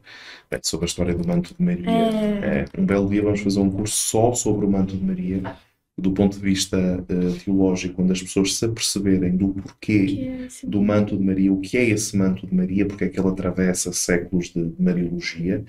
é, 0.52 0.60
sobre 0.62 0.86
a 0.86 0.88
história 0.88 1.16
do 1.16 1.26
manto 1.26 1.56
de 1.58 1.64
Maria. 1.64 1.90
É, 1.90 2.66
É, 2.66 2.66
um 2.78 2.86
belo 2.86 3.08
dia 3.10 3.22
vamos 3.24 3.40
fazer 3.40 3.60
um 3.62 3.72
curso 3.72 3.96
só 3.96 4.34
sobre 4.34 4.66
o 4.66 4.70
manto 4.70 4.98
de 4.98 5.04
Maria, 5.04 5.56
do 5.98 6.14
ponto 6.14 6.38
de 6.38 6.44
vista 6.44 6.78
eh, 7.10 7.40
teológico, 7.44 7.96
quando 7.96 8.12
as 8.12 8.22
pessoas 8.22 8.56
se 8.56 8.66
aperceberem 8.66 9.36
do 9.36 9.50
porquê 9.56 10.48
é 10.64 10.68
do 10.68 10.82
manto 10.84 11.18
de 11.18 11.24
Maria, 11.24 11.52
o 11.52 11.60
que 11.60 11.78
é 11.78 11.90
esse 11.90 12.16
manto 12.16 12.46
de 12.46 12.54
Maria, 12.54 12.86
porque 12.88 13.06
é 13.06 13.10
que 13.10 13.20
ele 13.20 13.30
atravessa 13.30 13.92
séculos 13.92 14.50
de 14.54 14.74
Mariologia, 14.80 15.66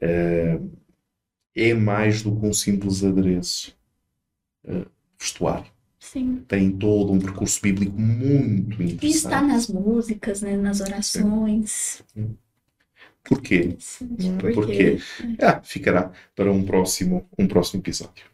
eh, 0.00 0.60
é 1.54 1.74
mais 1.74 2.22
do 2.22 2.34
que 2.38 2.46
um 2.46 2.52
simples 2.52 3.04
adereço 3.04 3.76
eh, 4.64 4.86
vestuário. 5.18 5.72
Sim. 6.00 6.44
Tem 6.46 6.70
todo 6.70 7.12
um 7.12 7.18
percurso 7.18 7.60
bíblico 7.62 7.98
muito 7.98 8.82
E 8.82 8.92
interessante. 8.92 9.14
está 9.16 9.40
nas 9.42 9.68
músicas, 9.68 10.42
né? 10.42 10.56
Nas 10.56 10.80
orações. 10.80 12.02
Porquê? 13.24 13.76
Porquê? 14.54 14.96
quê? 14.96 14.98
Ah, 15.40 15.60
ficará 15.62 16.12
para 16.36 16.52
um 16.52 16.64
próximo, 16.64 17.26
um 17.38 17.46
próximo 17.48 17.80
episódio. 17.80 18.33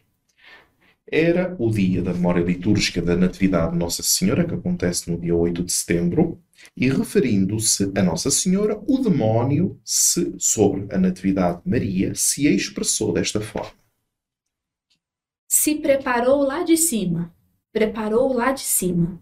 Era 1.13 1.53
o 1.59 1.69
dia 1.69 2.01
da 2.01 2.13
memória 2.13 2.41
litúrgica 2.41 3.01
da 3.01 3.17
Natividade 3.17 3.73
de 3.73 3.77
Nossa 3.77 4.01
Senhora, 4.01 4.47
que 4.47 4.53
acontece 4.53 5.11
no 5.11 5.19
dia 5.19 5.35
8 5.35 5.61
de 5.61 5.71
setembro, 5.73 6.41
e 6.75 6.87
referindo-se 6.87 7.91
a 7.93 8.01
Nossa 8.01 8.31
Senhora, 8.31 8.81
o 8.87 8.97
demónio 8.97 9.77
se, 9.83 10.33
sobre 10.39 10.87
a 10.89 10.97
Natividade 10.97 11.61
de 11.63 11.69
Maria 11.69 12.15
se 12.15 12.47
expressou 12.47 13.11
desta 13.11 13.41
forma. 13.41 13.73
Se 15.49 15.75
preparou 15.75 16.43
lá 16.43 16.63
de 16.63 16.77
cima. 16.77 17.35
Preparou 17.73 18.31
lá 18.31 18.53
de 18.53 18.61
cima. 18.61 19.21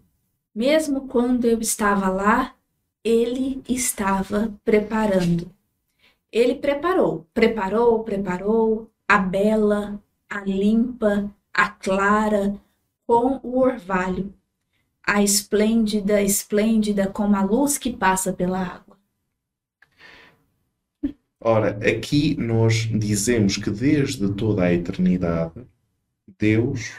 Mesmo 0.54 1.08
quando 1.08 1.44
eu 1.44 1.58
estava 1.58 2.08
lá, 2.08 2.54
ele 3.02 3.62
estava 3.68 4.56
preparando. 4.64 5.52
Ele 6.30 6.54
preparou, 6.54 7.26
preparou, 7.34 8.04
preparou 8.04 8.88
a 9.08 9.18
bela, 9.18 10.00
a 10.28 10.44
limpa, 10.44 11.34
a 11.52 11.68
clara, 11.68 12.56
com 13.06 13.40
o 13.42 13.58
orvalho, 13.60 14.32
a 15.06 15.22
esplêndida, 15.22 16.22
esplêndida 16.22 17.08
como 17.08 17.36
a 17.36 17.42
luz 17.42 17.76
que 17.76 17.92
passa 17.92 18.32
pela 18.32 18.60
água. 18.60 18.96
Ora, 21.40 21.70
aqui 21.88 22.36
nós 22.36 22.88
dizemos 22.92 23.56
que 23.56 23.70
desde 23.70 24.32
toda 24.34 24.64
a 24.64 24.72
eternidade, 24.72 25.66
Deus 26.38 26.92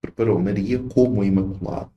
preparou 0.00 0.38
Maria 0.38 0.78
como 0.78 1.24
Imaculada. 1.24 1.90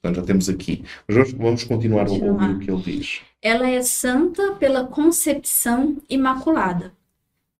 Portanto, 0.00 0.16
já 0.16 0.22
temos 0.22 0.48
aqui. 0.48 0.84
Mas 1.06 1.32
vamos, 1.32 1.64
continuar 1.64 2.06
a 2.06 2.10
ouvir 2.10 2.30
o 2.30 2.58
que 2.58 2.70
ele 2.70 2.82
diz. 2.82 3.20
Ela 3.42 3.68
é 3.68 3.82
santa 3.82 4.54
pela 4.54 4.86
concepção 4.86 6.00
imaculada. 6.08 6.92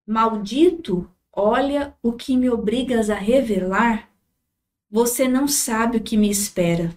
Maldito, 0.07 1.11
olha 1.39 1.95
o 2.03 2.13
que 2.13 2.37
me 2.37 2.51
obrigas 2.51 3.09
a 3.09 3.15
revelar. 3.15 4.11
Você 4.91 5.29
não 5.29 5.47
sabe 5.47 5.99
o 5.99 6.03
que 6.03 6.17
me 6.17 6.29
espera. 6.29 6.93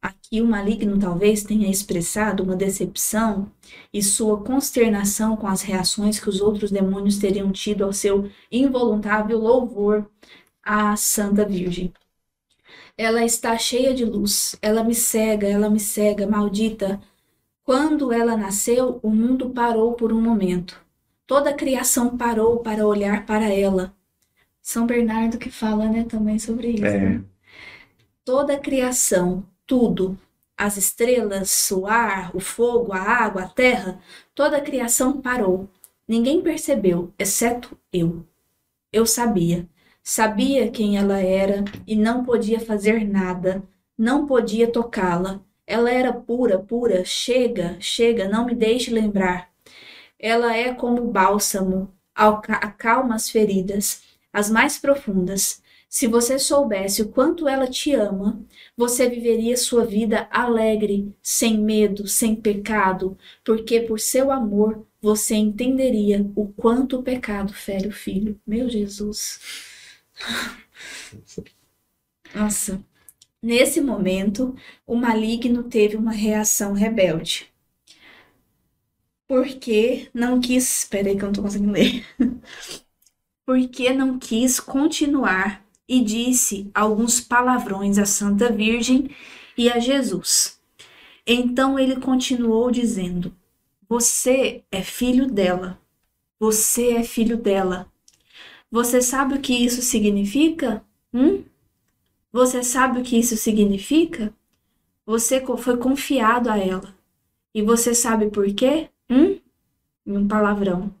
Aqui 0.00 0.40
o 0.40 0.46
maligno 0.46 0.96
talvez 0.96 1.42
tenha 1.42 1.68
expressado 1.68 2.44
uma 2.44 2.54
decepção 2.54 3.50
e 3.92 4.00
sua 4.00 4.40
consternação 4.44 5.36
com 5.36 5.48
as 5.48 5.62
reações 5.62 6.20
que 6.20 6.28
os 6.28 6.40
outros 6.40 6.70
demônios 6.70 7.18
teriam 7.18 7.50
tido 7.50 7.84
ao 7.84 7.92
seu 7.92 8.30
involuntário 8.52 9.36
louvor 9.36 10.08
à 10.62 10.94
Santa 10.94 11.44
Virgem. 11.44 11.92
Ela 12.96 13.24
está 13.24 13.58
cheia 13.58 13.92
de 13.92 14.04
luz, 14.04 14.54
ela 14.62 14.84
me 14.84 14.94
cega, 14.94 15.48
ela 15.48 15.68
me 15.68 15.80
cega, 15.80 16.28
maldita. 16.28 17.00
Quando 17.64 18.12
ela 18.12 18.36
nasceu, 18.36 19.00
o 19.02 19.10
mundo 19.10 19.50
parou 19.50 19.94
por 19.94 20.12
um 20.12 20.20
momento. 20.20 20.87
Toda 21.28 21.50
a 21.50 21.54
criação 21.54 22.16
parou 22.16 22.60
para 22.60 22.86
olhar 22.86 23.26
para 23.26 23.52
ela. 23.52 23.94
São 24.62 24.86
Bernardo 24.86 25.36
que 25.36 25.50
fala, 25.50 25.84
né, 25.84 26.04
também 26.04 26.38
sobre 26.38 26.68
isso. 26.68 26.86
É. 26.86 26.98
né? 26.98 27.24
Toda 28.24 28.54
a 28.54 28.58
criação, 28.58 29.44
tudo, 29.66 30.18
as 30.56 30.78
estrelas, 30.78 31.70
o 31.70 31.86
ar, 31.86 32.34
o 32.34 32.40
fogo, 32.40 32.94
a 32.94 33.02
água, 33.02 33.42
a 33.42 33.48
terra, 33.48 34.00
toda 34.34 34.56
a 34.56 34.62
criação 34.62 35.20
parou. 35.20 35.68
Ninguém 36.08 36.40
percebeu, 36.40 37.12
exceto 37.18 37.76
eu. 37.92 38.24
Eu 38.90 39.04
sabia. 39.04 39.68
Sabia 40.02 40.70
quem 40.70 40.96
ela 40.96 41.18
era 41.18 41.62
e 41.86 41.94
não 41.94 42.24
podia 42.24 42.58
fazer 42.58 43.06
nada, 43.06 43.62
não 43.98 44.26
podia 44.26 44.72
tocá-la. 44.72 45.42
Ela 45.66 45.90
era 45.90 46.10
pura, 46.10 46.58
pura. 46.58 47.04
Chega, 47.04 47.76
chega, 47.80 48.26
não 48.26 48.46
me 48.46 48.54
deixe 48.54 48.90
lembrar. 48.90 49.52
Ela 50.18 50.56
é 50.56 50.74
como 50.74 51.10
bálsamo, 51.10 51.92
acalma 52.14 53.14
as 53.14 53.30
feridas, 53.30 54.02
as 54.32 54.50
mais 54.50 54.78
profundas. 54.78 55.62
Se 55.88 56.06
você 56.06 56.38
soubesse 56.38 57.00
o 57.00 57.08
quanto 57.08 57.48
ela 57.48 57.66
te 57.66 57.94
ama, 57.94 58.44
você 58.76 59.08
viveria 59.08 59.56
sua 59.56 59.86
vida 59.86 60.28
alegre, 60.30 61.14
sem 61.22 61.58
medo, 61.58 62.06
sem 62.06 62.36
pecado, 62.36 63.16
porque 63.42 63.80
por 63.80 63.98
seu 63.98 64.30
amor 64.30 64.86
você 65.00 65.34
entenderia 65.34 66.30
o 66.36 66.48
quanto 66.48 66.98
o 66.98 67.02
pecado 67.02 67.54
fere 67.54 67.88
o 67.88 67.92
filho. 67.92 68.38
Meu 68.46 68.68
Jesus. 68.68 69.40
Nossa. 72.34 72.84
Nesse 73.40 73.80
momento, 73.80 74.54
o 74.86 74.96
maligno 74.96 75.62
teve 75.62 75.96
uma 75.96 76.12
reação 76.12 76.72
rebelde. 76.72 77.48
Porque 79.28 80.08
não 80.14 80.40
quis. 80.40 80.78
Espera 80.78 81.08
aí 81.08 81.16
que 81.16 81.22
eu 81.22 81.26
não 81.26 81.32
tô 81.34 81.42
conseguindo 81.42 81.72
ler. 81.72 82.04
Porque 83.46 83.92
não 83.92 84.18
quis 84.18 84.58
continuar 84.58 85.64
e 85.86 86.00
disse 86.02 86.70
alguns 86.74 87.20
palavrões 87.20 87.98
à 87.98 88.06
Santa 88.06 88.50
Virgem 88.50 89.10
e 89.56 89.70
a 89.70 89.78
Jesus. 89.78 90.58
Então 91.26 91.78
ele 91.78 92.00
continuou 92.00 92.70
dizendo: 92.70 93.34
Você 93.88 94.64
é 94.72 94.82
filho 94.82 95.30
dela. 95.30 95.78
Você 96.40 96.92
é 96.92 97.02
filho 97.02 97.36
dela. 97.36 97.92
Você 98.70 99.02
sabe 99.02 99.34
o 99.34 99.40
que 99.40 99.52
isso 99.52 99.82
significa? 99.82 100.82
Hum? 101.12 101.44
Você 102.32 102.62
sabe 102.62 103.00
o 103.00 103.02
que 103.02 103.18
isso 103.18 103.36
significa? 103.36 104.32
Você 105.04 105.44
foi 105.58 105.76
confiado 105.76 106.50
a 106.50 106.58
ela. 106.58 106.94
E 107.54 107.62
você 107.62 107.94
sabe 107.94 108.30
por 108.30 108.46
quê? 108.54 108.90
Hum? 109.10 109.40
Um 110.06 110.26
palavrão. 110.26 110.94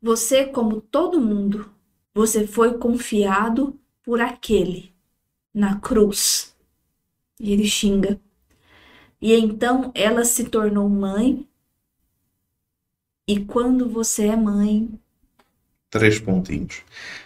Você, 0.00 0.46
como 0.46 0.80
todo 0.80 1.20
mundo, 1.20 1.70
você 2.14 2.46
foi 2.46 2.78
confiado 2.78 3.78
por 4.02 4.20
aquele 4.20 4.94
na 5.52 5.80
cruz. 5.80 6.56
E 7.40 7.52
ele 7.52 7.66
xinga. 7.66 8.20
E 9.20 9.34
então 9.34 9.90
ela 9.94 10.24
se 10.24 10.48
tornou 10.48 10.88
mãe. 10.88 11.48
E 13.26 13.44
quando 13.44 13.88
você 13.88 14.28
é 14.28 14.36
mãe, 14.36 14.88
Três 15.90 16.18
pontinhos. 16.18 16.82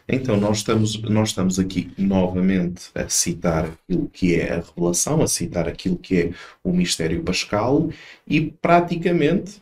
Então, 0.09 0.37
nós 0.37 0.59
estamos, 0.59 1.01
nós 1.03 1.31
estamos 1.31 1.59
aqui 1.59 1.93
novamente 1.99 2.91
a 2.95 3.09
citar 3.09 3.65
aquilo 3.65 4.09
que 4.09 4.37
é 4.37 4.53
a 4.53 4.61
revelação, 4.61 5.21
a 5.21 5.27
citar 5.27 5.67
aquilo 5.67 5.97
que 5.97 6.21
é 6.21 6.33
o 6.63 6.73
mistério 6.73 7.23
pascal 7.25 7.91
e 8.25 8.41
praticamente 8.41 9.61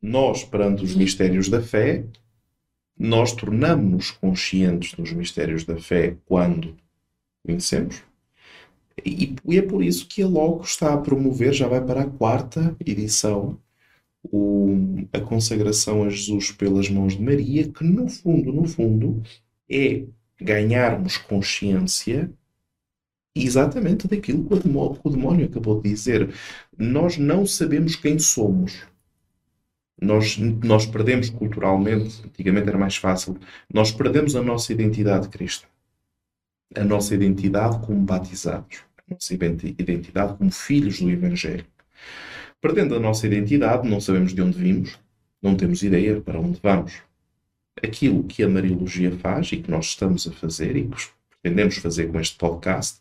nós, 0.00 0.44
perante 0.44 0.84
os 0.84 0.94
mistérios 0.94 1.48
da 1.48 1.62
fé, 1.62 2.04
nós 2.98 3.32
tornamos-nos 3.32 4.10
conscientes 4.10 4.92
dos 4.94 5.12
mistérios 5.12 5.64
da 5.64 5.76
fé 5.78 6.16
quando 6.26 6.76
conhecemos. 7.44 8.02
E, 9.04 9.34
e 9.48 9.58
é 9.58 9.62
por 9.62 9.82
isso 9.82 10.06
que 10.06 10.22
a 10.22 10.26
Logo 10.26 10.62
está 10.62 10.92
a 10.92 10.98
promover, 10.98 11.52
já 11.52 11.66
vai 11.66 11.80
para 11.80 12.02
a 12.02 12.10
quarta 12.10 12.76
edição, 12.84 13.58
o- 14.24 15.06
a 15.12 15.20
consagração 15.20 16.04
a 16.04 16.10
Jesus 16.10 16.50
pelas 16.52 16.88
mãos 16.88 17.16
de 17.16 17.22
Maria, 17.22 17.68
que 17.68 17.84
no 17.84 18.08
fundo, 18.08 18.52
no 18.52 18.66
fundo, 18.66 19.22
é 19.70 20.04
ganharmos 20.40 21.16
consciência 21.16 22.32
exatamente 23.34 24.06
daquilo 24.06 24.44
que 24.46 24.54
o 25.04 25.10
demónio 25.10 25.46
acabou 25.46 25.80
de 25.80 25.88
dizer. 25.88 26.32
Nós 26.76 27.16
não 27.16 27.46
sabemos 27.46 27.96
quem 27.96 28.18
somos. 28.18 28.86
Nós, 30.00 30.36
nós 30.36 30.84
perdemos 30.84 31.30
culturalmente, 31.30 32.22
antigamente 32.26 32.68
era 32.68 32.78
mais 32.78 32.96
fácil, 32.96 33.38
nós 33.72 33.92
perdemos 33.92 34.34
a 34.34 34.42
nossa 34.42 34.72
identidade 34.72 35.28
cristã. 35.28 35.66
A 36.74 36.84
nossa 36.84 37.14
identidade 37.14 37.84
como 37.86 38.00
batizados. 38.00 38.78
A 38.98 39.14
nossa 39.14 39.32
identi- 39.34 39.76
identidade 39.78 40.36
como 40.36 40.50
filhos 40.50 41.00
do 41.00 41.10
Evangelho. 41.10 41.66
Perdendo 42.62 42.94
a 42.94 43.00
nossa 43.00 43.26
identidade, 43.26 43.88
não 43.88 44.00
sabemos 44.00 44.32
de 44.32 44.40
onde 44.40 44.56
vimos, 44.56 44.96
não 45.42 45.56
temos 45.56 45.82
ideia 45.82 46.20
para 46.20 46.38
onde 46.38 46.60
vamos. 46.62 46.92
Aquilo 47.82 48.22
que 48.22 48.40
a 48.44 48.48
Mariologia 48.48 49.10
faz 49.18 49.50
e 49.50 49.56
que 49.56 49.68
nós 49.68 49.86
estamos 49.86 50.28
a 50.28 50.30
fazer 50.30 50.76
e 50.76 50.86
que 50.86 50.96
pretendemos 51.28 51.78
fazer 51.78 52.06
com 52.12 52.20
este 52.20 52.38
podcast 52.38 53.00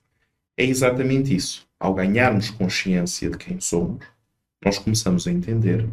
é 0.58 0.65
exatamente 0.65 1.36
isso. 1.36 1.67
Ao 1.80 1.93
ganharmos 1.93 2.50
consciência 2.50 3.30
de 3.30 3.38
quem 3.38 3.60
somos, 3.60 4.04
nós 4.65 4.80
começamos 4.80 5.28
a 5.28 5.32
entender 5.32 5.88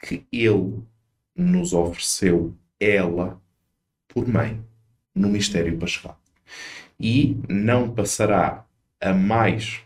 que 0.00 0.24
Ele 0.30 0.80
nos 1.34 1.72
ofereceu 1.72 2.54
ela 2.78 3.42
por 4.06 4.28
mãe 4.28 4.64
no 5.12 5.28
mistério 5.28 5.76
pascal. 5.76 6.20
E 7.00 7.36
não 7.48 7.92
passará 7.92 8.64
a 9.00 9.12
mais 9.12 9.80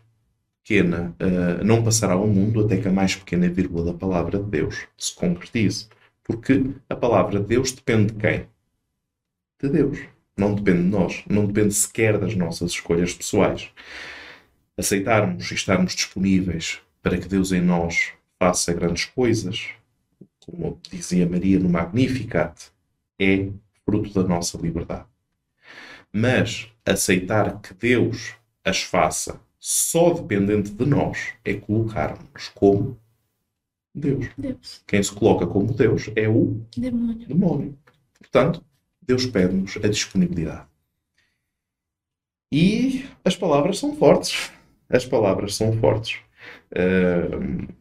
pequena, 0.62 1.14
eh, 1.18 1.64
não 1.64 1.82
passará 1.82 2.14
ao 2.14 2.26
mundo 2.26 2.64
até 2.64 2.76
que 2.76 2.88
a 2.88 2.92
mais 2.92 3.16
pequena 3.16 3.48
vírgula 3.48 3.92
da 3.92 3.98
palavra 3.98 4.38
de 4.38 4.48
Deus 4.48 4.86
se 4.96 5.14
concretize. 5.14 5.88
Porque 6.24 6.64
a 6.88 6.94
palavra 6.94 7.40
de 7.40 7.46
Deus 7.46 7.72
depende 7.72 8.12
de 8.12 8.20
quem? 8.20 8.46
De 9.60 9.68
Deus. 9.68 9.98
Não 10.36 10.54
depende 10.54 10.82
de 10.84 10.88
nós. 10.88 11.24
Não 11.28 11.46
depende 11.46 11.74
sequer 11.74 12.18
das 12.18 12.34
nossas 12.36 12.72
escolhas 12.72 13.12
pessoais. 13.12 13.70
Aceitarmos 14.76 15.50
e 15.50 15.54
estarmos 15.54 15.94
disponíveis 15.94 16.80
para 17.02 17.18
que 17.18 17.28
Deus 17.28 17.52
em 17.52 17.60
nós 17.60 18.12
faça 18.38 18.72
grandes 18.72 19.04
coisas, 19.04 19.68
como 20.40 20.80
dizia 20.90 21.28
Maria 21.28 21.58
no 21.58 21.68
Magnificat, 21.68 22.70
é 23.18 23.48
fruto 23.84 24.12
da 24.14 24.26
nossa 24.26 24.56
liberdade. 24.58 25.06
Mas 26.12 26.68
aceitar 26.84 27.60
que 27.60 27.74
Deus 27.74 28.34
as 28.64 28.82
faça 28.82 29.40
só 29.64 30.12
dependente 30.12 30.72
de 30.72 30.84
nós 30.84 31.34
é 31.44 31.54
colocar-nos 31.54 32.48
como 32.48 32.98
Deus. 33.94 34.28
Deus. 34.36 34.82
Quem 34.88 35.00
se 35.00 35.12
coloca 35.12 35.46
como 35.46 35.72
Deus 35.72 36.10
é 36.16 36.28
o 36.28 36.60
Demônio. 36.76 37.28
demónio. 37.28 37.78
Portanto, 38.18 38.64
Deus 39.00 39.24
pede-nos 39.24 39.76
a 39.76 39.86
disponibilidade. 39.86 40.66
E 42.50 43.04
as 43.24 43.36
palavras 43.36 43.78
são 43.78 43.94
fortes. 43.94 44.50
As 44.88 45.06
palavras 45.06 45.54
são 45.54 45.72
fortes. 45.78 46.18
Uh, 46.72 47.72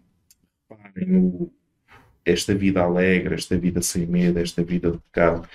esta 2.24 2.54
vida 2.54 2.82
alegre, 2.84 3.34
esta 3.34 3.58
vida 3.58 3.82
sem 3.82 4.06
medo, 4.06 4.38
esta 4.38 4.64
vida 4.64 4.92
de 4.92 5.00
pecado. 5.00 5.50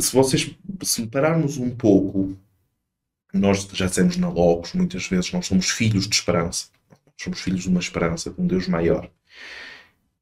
Se 0.00 0.14
vocês 0.14 0.54
se 0.82 1.06
pararmos 1.06 1.56
um 1.56 1.74
pouco, 1.74 2.36
nós 3.32 3.68
já 3.72 3.86
dissemos 3.86 4.16
na 4.16 4.28
Logos, 4.28 4.72
muitas 4.72 5.06
vezes 5.06 5.32
nós 5.32 5.46
somos 5.46 5.70
filhos 5.70 6.08
de 6.08 6.14
esperança. 6.14 6.66
Somos 7.16 7.40
filhos 7.40 7.62
de 7.62 7.68
uma 7.68 7.80
esperança, 7.80 8.30
de 8.30 8.40
um 8.40 8.46
Deus 8.46 8.66
maior. 8.66 9.10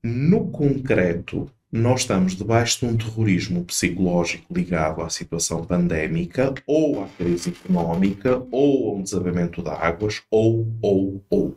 No 0.03 0.51
concreto, 0.51 1.51
nós 1.71 2.01
estamos 2.01 2.35
debaixo 2.35 2.81
de 2.81 2.87
um 2.87 2.97
terrorismo 2.97 3.65
psicológico 3.65 4.53
ligado 4.53 5.03
à 5.03 5.11
situação 5.11 5.65
pandémica, 5.65 6.55
ou 6.67 7.03
à 7.03 7.09
crise 7.09 7.51
económica, 7.51 8.43
ou 8.51 8.91
a 8.91 8.95
um 8.97 9.03
desabamento 9.03 9.63
de 9.63 9.71
águas, 9.71 10.23
ou, 10.31 10.67
ou, 10.81 11.25
ou. 11.29 11.57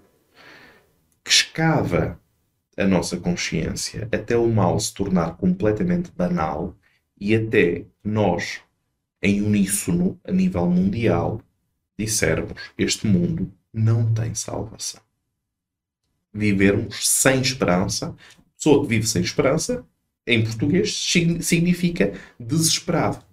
Que 1.24 1.32
escava 1.32 2.20
a 2.78 2.86
nossa 2.86 3.18
consciência 3.18 4.08
até 4.12 4.36
o 4.36 4.48
mal 4.48 4.80
se 4.80 4.94
tornar 4.94 5.38
completamente 5.38 6.12
banal 6.12 6.76
e 7.20 7.36
até 7.36 7.86
nós, 8.04 8.62
em 9.22 9.42
uníssono, 9.42 10.20
a 10.24 10.32
nível 10.32 10.66
mundial, 10.70 11.42
dissermos: 11.98 12.54
este 12.78 13.08
mundo 13.08 13.52
não 13.74 14.14
tem 14.14 14.34
salvação. 14.34 15.02
Vivermos 16.34 17.08
sem 17.08 17.42
esperança, 17.42 18.16
pessoa 18.56 18.84
que 18.84 18.90
vive 18.90 19.08
sem 19.08 19.22
esperança, 19.22 19.86
em 20.26 20.44
português, 20.44 20.96
significa 21.42 22.14
desesperado. 22.40 23.26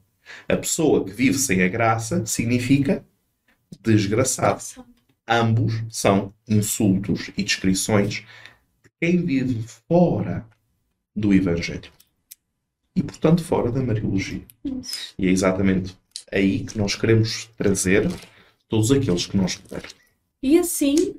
A 0.48 0.56
pessoa 0.56 1.04
que 1.04 1.12
vive 1.12 1.38
sem 1.38 1.62
a 1.62 1.68
graça 1.68 2.24
significa 2.26 3.04
desgraçado. 3.82 4.62
Ambos 5.26 5.74
são 5.90 6.32
insultos 6.48 7.30
e 7.36 7.44
descrições 7.44 8.24
quem 9.00 9.24
vive 9.24 9.64
fora 9.86 10.46
do 11.14 11.32
Evangelho. 11.32 11.92
E, 12.98 13.02
portanto, 13.02 13.44
fora 13.44 13.70
da 13.70 13.80
Mariologia. 13.80 14.42
Isso. 14.64 15.14
E 15.16 15.28
é 15.28 15.30
exatamente 15.30 15.96
aí 16.32 16.64
que 16.64 16.76
nós 16.76 16.96
queremos 16.96 17.48
trazer 17.56 18.10
todos 18.68 18.90
aqueles 18.90 19.24
que 19.24 19.36
nós 19.36 19.54
pudermos. 19.54 19.94
E 20.42 20.58
assim, 20.58 21.14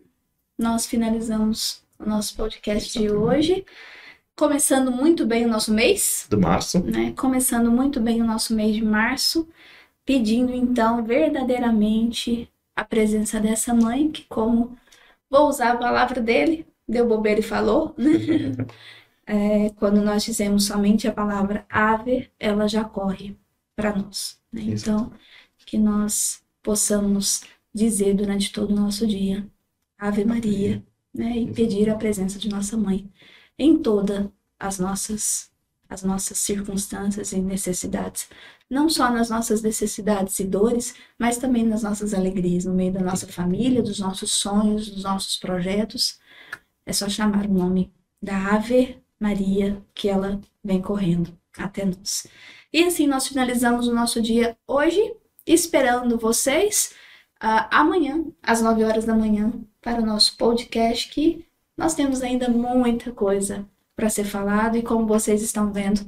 nós 0.58 0.86
finalizamos 0.86 1.82
o 1.98 2.04
nosso 2.04 2.36
podcast 2.36 3.00
de 3.00 3.10
hoje. 3.10 3.66
Começando 4.36 4.92
muito 4.92 5.26
bem 5.26 5.46
o 5.46 5.48
nosso 5.48 5.74
mês. 5.74 6.28
De 6.30 6.36
março. 6.36 6.84
Né? 6.84 7.14
Começando 7.16 7.72
muito 7.72 8.02
bem 8.02 8.22
o 8.22 8.26
nosso 8.26 8.54
mês 8.54 8.76
de 8.76 8.84
março. 8.84 9.48
Pedindo, 10.06 10.54
então, 10.54 11.06
verdadeiramente 11.06 12.50
a 12.76 12.84
presença 12.84 13.40
dessa 13.40 13.74
mãe, 13.74 14.12
que, 14.12 14.26
como 14.26 14.78
vou 15.30 15.48
usar 15.48 15.72
a 15.72 15.78
palavra 15.78 16.20
dele, 16.20 16.66
deu 16.86 17.08
bobeira 17.08 17.40
e 17.40 17.44
falou, 17.44 17.96
né? 17.98 18.12
é, 19.30 19.70
quando 19.76 20.02
nós 20.02 20.24
dizemos 20.24 20.66
somente 20.66 21.08
a 21.08 21.14
palavra 21.14 21.64
ave, 21.70 22.32
ela 22.40 22.68
já 22.68 22.84
corre 22.84 23.38
para 23.76 23.96
nós. 23.96 24.42
Né? 24.52 24.64
Então, 24.64 25.14
que 25.68 25.78
nós 25.78 26.42
possamos 26.64 27.44
dizer 27.72 28.16
durante 28.16 28.52
todo 28.52 28.72
o 28.72 28.76
nosso 28.76 29.06
dia 29.06 29.48
Ave 30.00 30.26
Maria, 30.26 30.84
né? 31.14 31.38
E 31.38 31.54
pedir 31.54 31.92
a 31.92 31.96
presença 31.96 32.40
de 32.40 32.50
nossa 32.50 32.76
mãe 32.76 33.08
em 33.58 33.78
todas 33.78 34.28
as 34.60 34.80
nossas 34.80 35.50
as 35.88 36.04
nossas 36.04 36.38
circunstâncias 36.38 37.32
e 37.32 37.42
necessidades, 37.42 38.30
não 38.70 38.88
só 38.90 39.12
nas 39.12 39.30
nossas 39.30 39.64
necessidades 39.64 40.40
e 40.40 40.44
dores, 40.44 40.96
mas 41.18 41.38
também 41.38 41.66
nas 41.66 41.82
nossas 41.82 42.14
alegrias, 42.14 42.66
no 42.66 42.74
meio 42.76 42.94
da 42.94 43.02
nossa 43.02 43.28
família, 43.28 43.82
dos 43.82 44.00
nossos 44.00 44.32
sonhos, 44.32 44.90
dos 44.90 45.04
nossos 45.04 45.38
projetos, 45.38 46.20
é 46.86 46.94
só 46.94 47.10
chamar 47.10 47.46
o 47.48 47.54
nome 47.54 47.92
da 48.22 48.56
Ave 48.56 49.02
Maria 49.20 49.84
que 49.94 50.10
ela 50.10 50.40
vem 50.64 50.82
correndo 50.82 51.38
até 51.58 51.86
nós. 51.86 52.28
E 52.72 52.84
assim 52.84 53.08
nós 53.08 53.28
finalizamos 53.28 53.88
o 53.88 53.94
nosso 53.94 54.22
dia 54.22 54.58
hoje, 54.68 55.16
esperando 55.46 56.18
vocês 56.18 56.94
uh, 57.44 57.68
amanhã, 57.72 58.26
às 58.42 58.62
9 58.62 58.84
horas 58.84 59.06
da 59.06 59.16
manhã, 59.16 59.52
para 59.82 60.02
o 60.02 60.06
nosso 60.06 60.38
podcast, 60.38 61.10
que 61.10 61.46
nós 61.78 61.96
temos 61.96 62.22
ainda 62.22 62.50
muita 62.50 63.12
coisa 63.12 63.68
para 63.96 64.10
ser 64.10 64.26
falado 64.26 64.78
e 64.78 64.84
como 64.84 65.08
vocês 65.08 65.42
estão 65.42 65.72
vendo, 65.72 66.02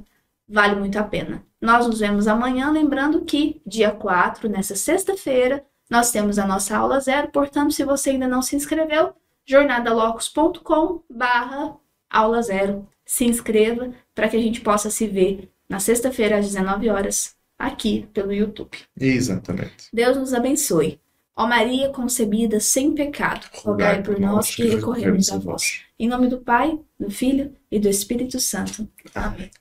vale 0.47 0.75
muito 0.75 0.97
a 0.97 1.03
pena. 1.03 1.43
Nós 1.59 1.87
nos 1.87 1.99
vemos 1.99 2.27
amanhã, 2.27 2.71
lembrando 2.71 3.25
que 3.25 3.61
dia 3.65 3.91
4, 3.91 4.49
nessa 4.49 4.75
sexta-feira, 4.75 5.65
nós 5.89 6.11
temos 6.11 6.39
a 6.39 6.47
nossa 6.47 6.77
aula 6.77 6.99
zero, 6.99 7.29
portanto, 7.31 7.73
se 7.73 7.83
você 7.83 8.11
ainda 8.11 8.27
não 8.27 8.41
se 8.41 8.55
inscreveu, 8.55 9.13
jornadalocos.com 9.45 11.03
barra 11.09 11.75
aula 12.09 12.41
zero. 12.41 12.87
Se 13.11 13.25
inscreva 13.25 13.91
para 14.15 14.29
que 14.29 14.37
a 14.37 14.41
gente 14.41 14.61
possa 14.61 14.89
se 14.89 15.05
ver 15.05 15.51
na 15.67 15.81
sexta-feira 15.81 16.37
às 16.37 16.45
19 16.45 16.89
horas 16.89 17.35
aqui 17.59 18.07
pelo 18.13 18.31
YouTube. 18.31 18.71
Exatamente. 18.97 19.89
Deus 19.91 20.15
nos 20.15 20.33
abençoe. 20.33 20.97
Ó 21.35 21.45
Maria 21.45 21.89
concebida 21.89 22.61
sem 22.61 22.95
pecado, 22.95 23.45
rogai 23.53 24.01
por 24.01 24.17
nós 24.17 24.55
que 24.55 24.63
recorremos 24.63 25.29
a 25.29 25.37
vós. 25.37 25.81
Em 25.99 26.07
nome 26.07 26.29
do 26.29 26.37
Pai, 26.37 26.79
do 26.97 27.11
Filho 27.11 27.53
e 27.69 27.81
do 27.81 27.89
Espírito 27.89 28.39
Santo. 28.39 28.87
Amém. 29.13 29.51